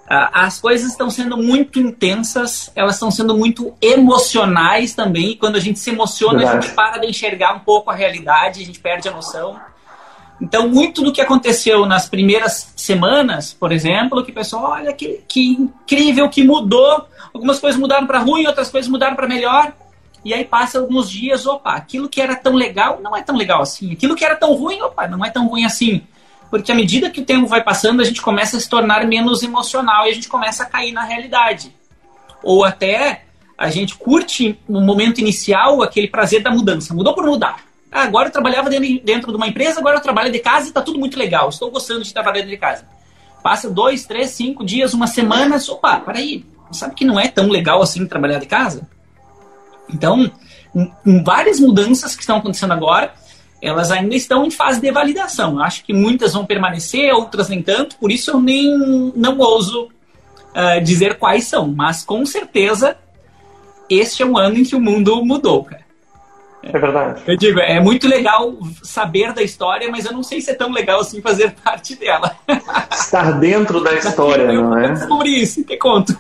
Ah, 0.10 0.46
as 0.46 0.60
coisas 0.60 0.92
estão 0.92 1.10
sendo 1.10 1.38
muito 1.38 1.80
intensas, 1.80 2.70
elas 2.76 2.96
estão 2.96 3.10
sendo 3.10 3.38
muito 3.38 3.74
emocionais 3.82 4.94
também. 4.94 5.32
E 5.32 5.36
quando 5.36 5.56
a 5.56 5.60
gente 5.60 5.80
se 5.80 5.90
emociona, 5.90 6.40
Verdade. 6.40 6.58
a 6.58 6.62
gente 6.62 6.76
para 6.76 6.98
de 6.98 7.08
enxergar 7.08 7.56
um 7.56 7.60
pouco 7.60 7.90
a 7.90 7.96
realidade, 7.96 8.62
a 8.62 8.66
gente 8.66 8.80
perde 8.80 9.08
a 9.08 9.12
noção. 9.12 9.58
Então, 10.42 10.68
muito 10.68 11.02
do 11.02 11.14
que 11.14 11.22
aconteceu 11.22 11.86
nas 11.86 12.10
primeiras 12.10 12.74
semanas, 12.76 13.54
por 13.54 13.72
exemplo, 13.72 14.22
que 14.26 14.32
o 14.32 14.34
pessoal, 14.34 14.72
olha 14.72 14.92
que, 14.92 15.24
que 15.26 15.52
incrível 15.52 16.28
que 16.28 16.44
mudou. 16.44 17.08
Algumas 17.34 17.60
coisas 17.60 17.80
mudaram 17.80 18.06
para 18.06 18.20
ruim, 18.20 18.46
outras 18.46 18.70
coisas 18.70 18.92
mudaram 18.92 19.16
para 19.16 19.28
melhor. 19.28 19.72
E 20.24 20.34
aí 20.34 20.46
passa 20.46 20.80
alguns 20.80 21.10
dias, 21.10 21.46
opa, 21.46 21.74
aquilo 21.74 22.08
que 22.08 22.22
era 22.22 22.36
tão 22.36 22.54
legal 22.54 23.00
não 23.02 23.16
é 23.16 23.22
tão 23.22 23.36
legal 23.36 23.62
assim. 23.62 23.92
Aquilo 23.92 24.16
que 24.16 24.24
era 24.24 24.36
tão 24.36 24.54
ruim, 24.54 24.82
opa, 24.82 25.08
não 25.08 25.24
é 25.24 25.30
tão 25.30 25.48
ruim 25.48 25.66
assim. 25.66 26.02
Porque 26.50 26.72
à 26.72 26.76
medida 26.76 27.10
que 27.10 27.22
o 27.22 27.26
tempo 27.26 27.48
vai 27.48 27.64
passando, 27.64 28.02
a 28.02 28.06
gente 28.06 28.22
começa 28.22 28.58
a 28.58 28.60
se 28.60 28.70
tornar 28.70 29.06
menos 29.06 29.44
emocional 29.44 30.06
e 30.06 30.12
a 30.12 30.14
gente 30.14 30.30
começa 30.30 30.64
a 30.64 30.66
cair 30.66 30.92
na 30.92 31.04
realidade. 31.04 31.76
Ou 32.42 32.64
até 32.64 33.26
a 33.58 33.70
gente 33.70 33.96
curte 33.96 34.60
no 34.68 34.82
momento 34.82 35.20
inicial 35.20 35.82
aquele 35.82 36.08
prazer 36.08 36.42
da 36.42 36.52
mudança. 36.52 36.94
Mudou 36.94 37.14
por 37.14 37.26
mudar. 37.26 37.58
Ah, 37.92 38.04
agora 38.04 38.30
eu 38.30 38.32
trabalhava 38.32 38.70
dentro 38.70 39.32
de 39.32 39.38
uma 39.38 39.48
empresa, 39.48 39.80
agora 39.80 39.98
eu 39.98 40.02
trabalho 40.02 40.32
de 40.32 40.40
casa 40.40 40.66
e 40.66 40.70
está 40.70 40.82
tudo 40.82 41.00
muito 41.00 41.18
legal. 41.18 41.50
Estou 41.50 41.70
gostando 41.70 42.04
de 42.04 42.14
trabalhar 42.14 42.40
dentro 42.40 42.52
de 42.52 42.58
casa. 42.58 42.88
Passa 43.44 43.70
dois, 43.70 44.06
três, 44.06 44.32
cinco 44.32 44.66
dias, 44.66 44.94
uma 44.94 45.06
semana, 45.06 45.58
opa, 45.70 46.00
peraí, 46.00 46.46
sabe 46.72 46.96
que 46.96 47.06
não 47.06 47.20
é 47.20 47.28
tão 47.28 47.50
legal 47.50 47.82
assim 47.82 48.08
trabalhar 48.08 48.40
de 48.40 48.46
casa? 48.46 48.88
Então, 49.90 50.32
em 51.06 51.24
várias 51.24 51.60
mudanças 51.60 52.16
que 52.16 52.22
estão 52.22 52.38
acontecendo 52.38 52.74
agora, 52.74 53.14
elas 53.62 53.92
ainda 53.92 54.16
estão 54.16 54.46
em 54.46 54.52
fase 54.52 54.82
de 54.82 54.92
validação. 54.92 55.60
acho 55.60 55.84
que 55.86 55.94
muitas 55.94 56.34
vão 56.34 56.46
permanecer, 56.46 57.14
outras 57.14 57.48
nem 57.48 57.62
tanto, 57.62 57.96
por 57.98 58.12
isso 58.12 58.32
eu 58.32 58.40
nem 58.40 59.12
não 59.16 59.38
ouso 59.40 59.86
uh, 59.86 60.84
dizer 60.84 61.18
quais 61.18 61.46
são, 61.46 61.68
mas 61.68 62.04
com 62.04 62.26
certeza 62.26 62.98
este 63.90 64.24
é 64.24 64.26
um 64.26 64.38
ano 64.38 64.58
em 64.58 64.64
que 64.64 64.76
o 64.76 64.82
mundo 64.82 65.24
mudou, 65.24 65.64
cara. 65.64 65.83
É 66.72 66.80
verdade. 66.80 67.22
Eu 67.28 67.36
digo, 67.36 67.60
é 67.60 67.80
muito 67.80 68.08
legal 68.08 68.58
saber 68.82 69.34
da 69.34 69.42
história, 69.42 69.90
mas 69.92 70.06
eu 70.06 70.14
não 70.14 70.24
sei 70.24 70.40
se 70.40 70.52
é 70.52 70.54
tão 70.54 70.72
legal 70.72 71.02
assim 71.02 71.22
fazer 71.22 71.54
parte 71.64 71.96
dela. 71.96 72.32
Estar 72.92 73.34
dentro 73.34 73.84
da 73.84 73.94
história, 73.94 74.44
eu 74.44 74.64
não 74.64 74.78
é? 74.78 74.96
Sobre 74.96 75.30
isso, 75.30 75.64
que 75.66 75.76
conto. 75.76 76.18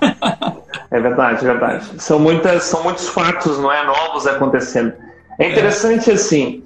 É 0.91 0.99
verdade, 0.99 1.45
é 1.45 1.47
verdade. 1.47 1.85
São, 1.97 2.19
muitas, 2.19 2.63
são 2.65 2.83
muitos 2.83 3.07
fatos, 3.07 3.57
não 3.57 3.71
é, 3.71 3.85
novos 3.85 4.27
acontecendo. 4.27 4.93
É 5.39 5.49
interessante 5.49 6.11
é. 6.11 6.13
assim. 6.13 6.63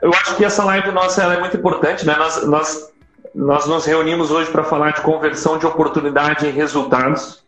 Eu 0.00 0.10
acho 0.10 0.36
que 0.36 0.44
essa 0.44 0.62
live 0.64 0.92
nossa 0.92 1.22
é 1.24 1.40
muito 1.40 1.56
importante, 1.56 2.06
né? 2.06 2.14
Nós, 2.16 2.46
nós, 2.46 2.92
nós 3.34 3.66
nos 3.66 3.86
reunimos 3.86 4.30
hoje 4.30 4.50
para 4.50 4.62
falar 4.62 4.92
de 4.92 5.00
conversão 5.00 5.58
de 5.58 5.66
oportunidade 5.66 6.46
em 6.46 6.52
resultados. 6.52 7.44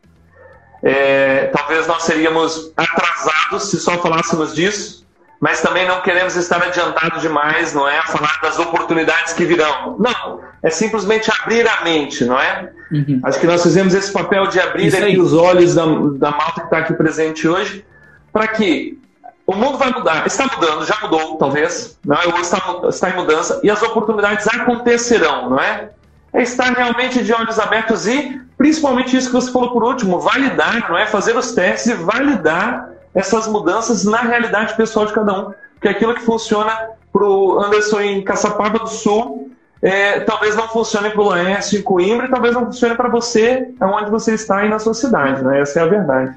É, 0.83 1.47
talvez 1.47 1.87
nós 1.87 2.03
seríamos 2.03 2.73
atrasados 2.77 3.71
se 3.71 3.79
só 3.79 3.99
falássemos 3.99 4.55
disso 4.55 5.08
mas 5.41 5.61
também 5.61 5.87
não 5.87 6.01
queremos 6.01 6.35
estar 6.37 6.61
adiantado 6.63 7.21
demais, 7.21 7.73
não 7.73 7.87
é? 7.87 7.99
A 7.99 8.03
falar 8.03 8.41
das 8.43 8.59
oportunidades 8.59 9.33
que 9.33 9.45
virão. 9.45 9.97
Não, 9.99 10.41
é 10.63 10.71
simplesmente 10.71 11.31
abrir 11.31 11.67
a 11.69 11.85
mente, 11.85 12.25
não 12.25 12.39
é? 12.39 12.71
Uhum. 12.91 13.21
Acho 13.23 13.39
que 13.39 13.47
nós 13.47 13.63
fizemos 13.63 13.95
esse 13.95 14.13
papel 14.13 14.49
de 14.49 14.59
abrir 14.59 14.95
aqui 14.95 15.19
os 15.19 15.33
olhos 15.33 15.75
da, 15.75 15.85
da 15.85 16.31
malta 16.33 16.61
que 16.61 16.67
está 16.67 16.79
aqui 16.79 16.95
presente 16.95 17.47
hoje, 17.47 17.85
para 18.33 18.49
que 18.49 18.99
o 19.47 19.55
mundo 19.55 19.79
vai 19.79 19.91
mudar, 19.91 20.27
está 20.27 20.47
mudando, 20.47 20.85
já 20.85 20.99
mudou, 21.01 21.37
talvez, 21.37 21.99
não 22.05 22.17
é? 22.17 22.27
Ou 22.27 22.41
está, 22.41 22.61
está 22.89 23.11
em 23.11 23.15
mudança, 23.15 23.61
e 23.63 23.71
as 23.71 23.83
oportunidades 23.83 24.47
acontecerão, 24.49 25.51
não 25.51 25.61
é? 25.61 25.91
É 26.33 26.43
estar 26.43 26.71
realmente 26.73 27.23
de 27.23 27.33
olhos 27.33 27.59
abertos 27.59 28.07
e, 28.07 28.41
principalmente 28.59 29.17
isso 29.17 29.29
que 29.29 29.35
você 29.35 29.51
falou 29.51 29.71
por 29.71 29.85
último, 29.85 30.21
validar, 30.21 30.91
não 30.91 30.99
é? 30.99 31.07
Fazer 31.07 31.37
os 31.37 31.53
testes 31.53 31.93
e 31.93 31.95
validar 31.95 32.91
essas 33.15 33.47
mudanças 33.47 34.05
na 34.05 34.19
realidade 34.19 34.77
pessoal 34.77 35.07
de 35.07 35.13
cada 35.13 35.33
um. 35.33 35.55
Porque 35.75 35.89
aquilo 35.89 36.15
que 36.15 36.23
funciona 36.23 36.91
para 37.13 37.25
o 37.25 37.61
Anderson 37.61 38.01
em 38.01 38.23
Caçapava 38.23 38.79
do 38.79 38.89
Sul, 38.89 39.51
é, 39.81 40.21
talvez 40.21 40.57
não 40.57 40.69
funcione 40.69 41.11
para 41.11 41.21
o 41.21 41.29
Laércio 41.29 41.79
em 41.79 41.83
Coimbra 41.83 42.27
e 42.27 42.31
talvez 42.31 42.55
não 42.55 42.67
funcione 42.67 42.97
para 42.97 43.09
você 43.09 43.69
onde 43.81 44.11
você 44.11 44.35
está 44.35 44.59
aí 44.59 44.69
na 44.69 44.79
sua 44.79 44.95
cidade. 44.95 45.43
Né? 45.43 45.61
Essa 45.61 45.81
é 45.81 45.83
a 45.83 45.87
verdade. 45.87 46.35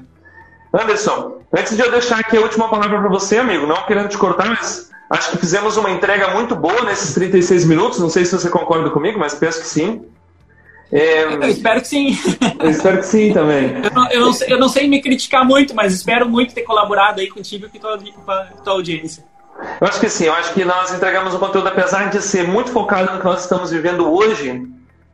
Anderson, 0.72 1.38
antes 1.52 1.76
de 1.76 1.82
eu 1.82 1.90
deixar 1.90 2.20
aqui 2.20 2.36
a 2.36 2.40
última 2.40 2.68
palavra 2.68 2.98
para 3.00 3.08
você, 3.08 3.38
amigo, 3.38 3.66
não 3.66 3.84
querendo 3.84 4.08
te 4.08 4.16
cortar, 4.16 4.48
mas 4.48 4.90
acho 5.10 5.32
que 5.32 5.38
fizemos 5.38 5.76
uma 5.76 5.90
entrega 5.90 6.28
muito 6.28 6.54
boa 6.54 6.82
nesses 6.84 7.12
36 7.14 7.64
minutos. 7.66 7.98
Não 7.98 8.08
sei 8.08 8.24
se 8.24 8.32
você 8.32 8.48
concorda 8.48 8.88
comigo, 8.90 9.18
mas 9.18 9.34
penso 9.34 9.60
que 9.60 9.66
sim. 9.66 10.06
É... 10.92 11.24
Eu 11.24 11.48
espero 11.48 11.80
que 11.80 11.88
sim. 11.88 12.16
Eu 12.60 12.70
espero 12.70 12.98
que 12.98 13.06
sim 13.06 13.32
também. 13.32 13.82
eu, 13.82 13.90
não, 13.90 14.10
eu, 14.10 14.20
não 14.20 14.32
sei, 14.32 14.52
eu, 14.52 14.58
não, 14.58 14.68
sei, 14.68 14.86
me 14.86 15.00
criticar 15.00 15.42
muito, 15.44 15.74
mas 15.74 15.94
espero 15.94 16.28
muito 16.28 16.54
ter 16.54 16.62
colaborado 16.62 17.20
aí 17.20 17.28
contigo 17.28 17.66
e 17.72 17.78
com 17.78 17.88
a 17.88 17.96
tua, 17.96 18.44
tua 18.62 18.74
audiência. 18.74 19.24
Eu 19.80 19.86
acho 19.86 20.00
que 20.00 20.10
sim, 20.10 20.24
eu 20.26 20.34
acho 20.34 20.52
que 20.52 20.64
nós 20.64 20.92
entregamos 20.92 21.32
um 21.34 21.38
conteúdo, 21.38 21.68
apesar 21.68 22.10
de 22.10 22.20
ser 22.20 22.46
muito 22.46 22.70
focado 22.70 23.10
no 23.12 23.20
que 23.20 23.24
nós 23.24 23.42
estamos 23.42 23.70
vivendo 23.70 24.12
hoje, 24.12 24.68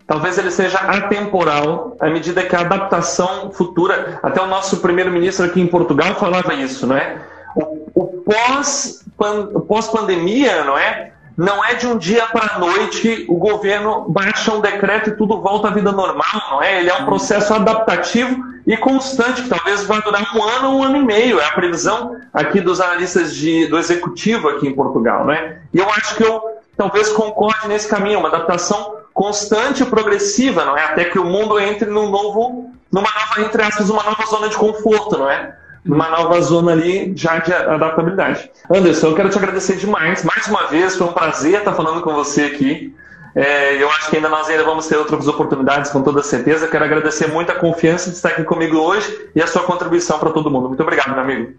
talvez 0.06 0.38
ele 0.38 0.50
seja 0.50 0.78
atemporal, 0.78 1.94
à 2.00 2.08
medida 2.08 2.42
que 2.42 2.56
a 2.56 2.60
adaptação 2.60 3.50
futura, 3.52 4.18
até 4.22 4.40
o 4.40 4.46
nosso 4.46 4.78
primeiro-ministro 4.78 5.44
aqui 5.46 5.60
em 5.60 5.66
Portugal 5.66 6.14
falava 6.16 6.54
isso, 6.54 6.86
não 6.86 6.96
é? 6.96 7.20
O, 7.54 7.90
o 7.94 8.06
pós-pandemia, 8.24 10.56
pós 10.56 10.66
não 10.66 10.78
é? 10.78 11.12
Não 11.38 11.64
é 11.64 11.74
de 11.74 11.86
um 11.86 11.96
dia 11.96 12.26
para 12.26 12.56
a 12.56 12.58
noite 12.58 13.24
o 13.28 13.36
governo 13.36 14.06
baixa 14.08 14.52
um 14.52 14.60
decreto 14.60 15.10
e 15.10 15.16
tudo 15.16 15.40
volta 15.40 15.68
à 15.68 15.70
vida 15.70 15.92
normal, 15.92 16.42
não 16.50 16.60
é? 16.60 16.80
Ele 16.80 16.90
é 16.90 16.94
um 16.96 17.04
processo 17.04 17.54
adaptativo 17.54 18.42
e 18.66 18.76
constante, 18.76 19.42
que 19.42 19.48
talvez 19.48 19.84
vai 19.84 20.02
durar 20.02 20.36
um 20.36 20.42
ano, 20.42 20.70
um 20.70 20.82
ano 20.82 20.96
e 20.96 21.04
meio. 21.04 21.38
É 21.38 21.44
a 21.44 21.52
previsão 21.52 22.16
aqui 22.34 22.60
dos 22.60 22.80
analistas 22.80 23.36
de, 23.36 23.68
do 23.68 23.78
executivo 23.78 24.48
aqui 24.48 24.66
em 24.66 24.74
Portugal, 24.74 25.26
não 25.26 25.32
é? 25.32 25.60
E 25.72 25.78
eu 25.78 25.88
acho 25.88 26.16
que 26.16 26.24
eu 26.24 26.42
talvez 26.76 27.08
concorde 27.10 27.68
nesse 27.68 27.86
caminho, 27.86 28.18
uma 28.18 28.28
adaptação 28.28 28.96
constante 29.14 29.84
e 29.84 29.86
progressiva, 29.86 30.64
não 30.64 30.76
é? 30.76 30.86
Até 30.86 31.04
que 31.04 31.20
o 31.20 31.24
mundo 31.24 31.60
entre 31.60 31.88
num 31.88 32.10
novo, 32.10 32.72
numa 32.90 33.08
nova, 33.12 33.46
entre 33.46 33.62
aspas, 33.62 33.88
uma 33.88 34.02
nova 34.02 34.26
zona 34.26 34.48
de 34.48 34.56
conforto, 34.56 35.16
não 35.16 35.30
é? 35.30 35.56
Numa 35.84 36.08
nova 36.10 36.40
zona 36.40 36.72
ali 36.72 37.12
já 37.16 37.38
de 37.38 37.52
adaptabilidade. 37.52 38.50
Anderson, 38.70 39.08
eu 39.08 39.14
quero 39.14 39.30
te 39.30 39.38
agradecer 39.38 39.76
demais. 39.76 40.24
Mais 40.24 40.46
uma 40.46 40.66
vez, 40.66 40.96
foi 40.96 41.06
um 41.06 41.12
prazer 41.12 41.58
estar 41.58 41.72
falando 41.72 42.02
com 42.02 42.12
você 42.12 42.42
aqui. 42.44 42.94
É, 43.34 43.80
eu 43.80 43.88
acho 43.90 44.10
que 44.10 44.16
ainda 44.16 44.28
nós 44.28 44.48
ainda 44.48 44.64
vamos 44.64 44.86
ter 44.86 44.96
outras 44.96 45.28
oportunidades, 45.28 45.90
com 45.90 46.02
toda 46.02 46.22
certeza. 46.22 46.66
Quero 46.66 46.84
agradecer 46.84 47.28
muito 47.28 47.52
a 47.52 47.54
confiança 47.54 48.10
de 48.10 48.16
estar 48.16 48.30
aqui 48.30 48.44
comigo 48.44 48.76
hoje 48.76 49.30
e 49.34 49.40
a 49.40 49.46
sua 49.46 49.62
contribuição 49.62 50.18
para 50.18 50.30
todo 50.30 50.50
mundo. 50.50 50.68
Muito 50.68 50.82
obrigado, 50.82 51.10
meu 51.10 51.20
amigo. 51.20 51.52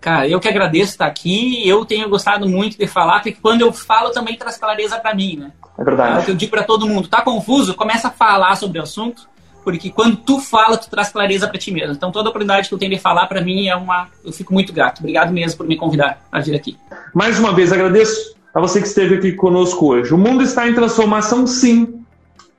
Cara, 0.00 0.28
eu 0.28 0.38
que 0.38 0.48
agradeço 0.48 0.92
estar 0.92 1.06
aqui. 1.06 1.68
Eu 1.68 1.84
tenho 1.84 2.08
gostado 2.08 2.48
muito 2.48 2.78
de 2.78 2.86
falar, 2.86 3.14
porque 3.14 3.32
quando 3.32 3.62
eu 3.62 3.72
falo 3.72 4.10
também 4.10 4.36
traz 4.36 4.56
clareza 4.56 4.98
para 4.98 5.14
mim, 5.14 5.36
né? 5.36 5.52
É 5.76 5.84
verdade. 5.84 6.18
É 6.18 6.20
o 6.20 6.24
que 6.24 6.30
eu 6.30 6.36
digo 6.36 6.50
para 6.50 6.62
todo 6.62 6.86
mundo. 6.86 7.08
Tá 7.08 7.20
confuso? 7.20 7.74
Começa 7.74 8.08
a 8.08 8.10
falar 8.10 8.56
sobre 8.56 8.78
o 8.78 8.82
assunto 8.82 9.28
porque 9.70 9.90
quando 9.90 10.16
tu 10.16 10.40
fala, 10.40 10.78
tu 10.78 10.88
traz 10.88 11.10
clareza 11.10 11.46
para 11.46 11.58
ti 11.58 11.70
mesmo. 11.70 11.92
Então, 11.92 12.10
toda 12.10 12.30
oportunidade 12.30 12.70
que 12.70 12.74
eu 12.74 12.78
tenho 12.78 12.90
de 12.90 12.98
falar, 12.98 13.26
para 13.26 13.42
mim, 13.42 13.68
é 13.68 13.76
uma. 13.76 14.08
Eu 14.24 14.32
fico 14.32 14.54
muito 14.54 14.72
grato. 14.72 15.00
Obrigado 15.00 15.30
mesmo 15.30 15.58
por 15.58 15.66
me 15.66 15.76
convidar 15.76 16.22
a 16.32 16.40
vir 16.40 16.54
aqui. 16.54 16.78
Mais 17.12 17.38
uma 17.38 17.52
vez, 17.52 17.70
agradeço 17.70 18.34
a 18.54 18.60
você 18.60 18.80
que 18.80 18.86
esteve 18.86 19.16
aqui 19.16 19.32
conosco 19.32 19.88
hoje. 19.88 20.14
O 20.14 20.16
mundo 20.16 20.42
está 20.42 20.66
em 20.66 20.74
transformação, 20.74 21.46
sim, 21.46 22.02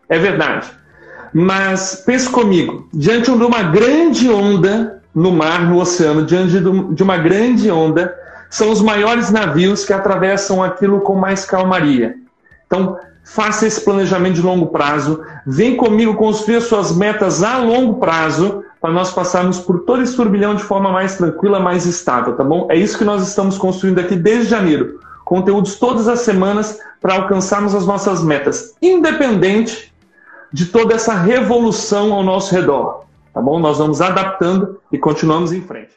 é 0.07 0.19
verdade. 0.19 0.67
Mas 1.33 2.03
pense 2.05 2.29
comigo, 2.29 2.87
diante 2.93 3.25
de 3.25 3.43
uma 3.43 3.63
grande 3.63 4.29
onda 4.29 5.01
no 5.13 5.31
mar, 5.31 5.67
no 5.67 5.79
oceano, 5.79 6.23
diante 6.23 6.59
de 6.59 7.01
uma 7.01 7.17
grande 7.17 7.71
onda, 7.71 8.15
são 8.51 8.69
os 8.69 8.83
maiores 8.83 9.31
navios 9.31 9.83
que 9.83 9.93
atravessam 9.93 10.63
aquilo 10.63 11.01
com 11.01 11.15
mais 11.15 11.43
calmaria. 11.43 12.17
Então, 12.67 12.99
faça 13.29 13.67
esse 13.67 13.81
planejamento 13.81 14.35
de 14.35 14.41
longo 14.41 14.67
prazo, 14.67 15.21
vem 15.45 15.77
comigo 15.77 16.15
construir 16.15 16.61
suas 16.61 16.95
metas 16.95 17.43
a 17.43 17.57
longo 17.57 17.99
prazo, 17.99 18.63
para 18.81 18.91
nós 18.91 19.11
passarmos 19.11 19.59
por 19.59 19.81
todo 19.81 20.01
esse 20.01 20.15
turbilhão 20.15 20.55
de 20.55 20.63
forma 20.63 20.91
mais 20.91 21.17
tranquila, 21.17 21.59
mais 21.59 21.85
estável, 21.85 22.35
tá 22.35 22.43
bom? 22.43 22.67
É 22.71 22.75
isso 22.75 22.97
que 22.97 23.03
nós 23.03 23.27
estamos 23.27 23.57
construindo 23.57 23.99
aqui 23.99 24.15
desde 24.15 24.49
janeiro. 24.49 24.99
Conteúdos 25.25 25.75
todas 25.75 26.07
as 26.07 26.21
semanas 26.21 26.79
para 26.99 27.15
alcançarmos 27.15 27.75
as 27.75 27.85
nossas 27.85 28.23
metas, 28.23 28.73
independente 28.81 29.93
de 30.51 30.65
toda 30.65 30.95
essa 30.95 31.13
revolução 31.13 32.11
ao 32.13 32.23
nosso 32.23 32.55
redor, 32.55 33.05
tá 33.31 33.41
bom? 33.41 33.59
Nós 33.59 33.77
vamos 33.77 34.01
adaptando 34.01 34.79
e 34.91 34.97
continuamos 34.97 35.51
em 35.51 35.61
frente. 35.61 35.91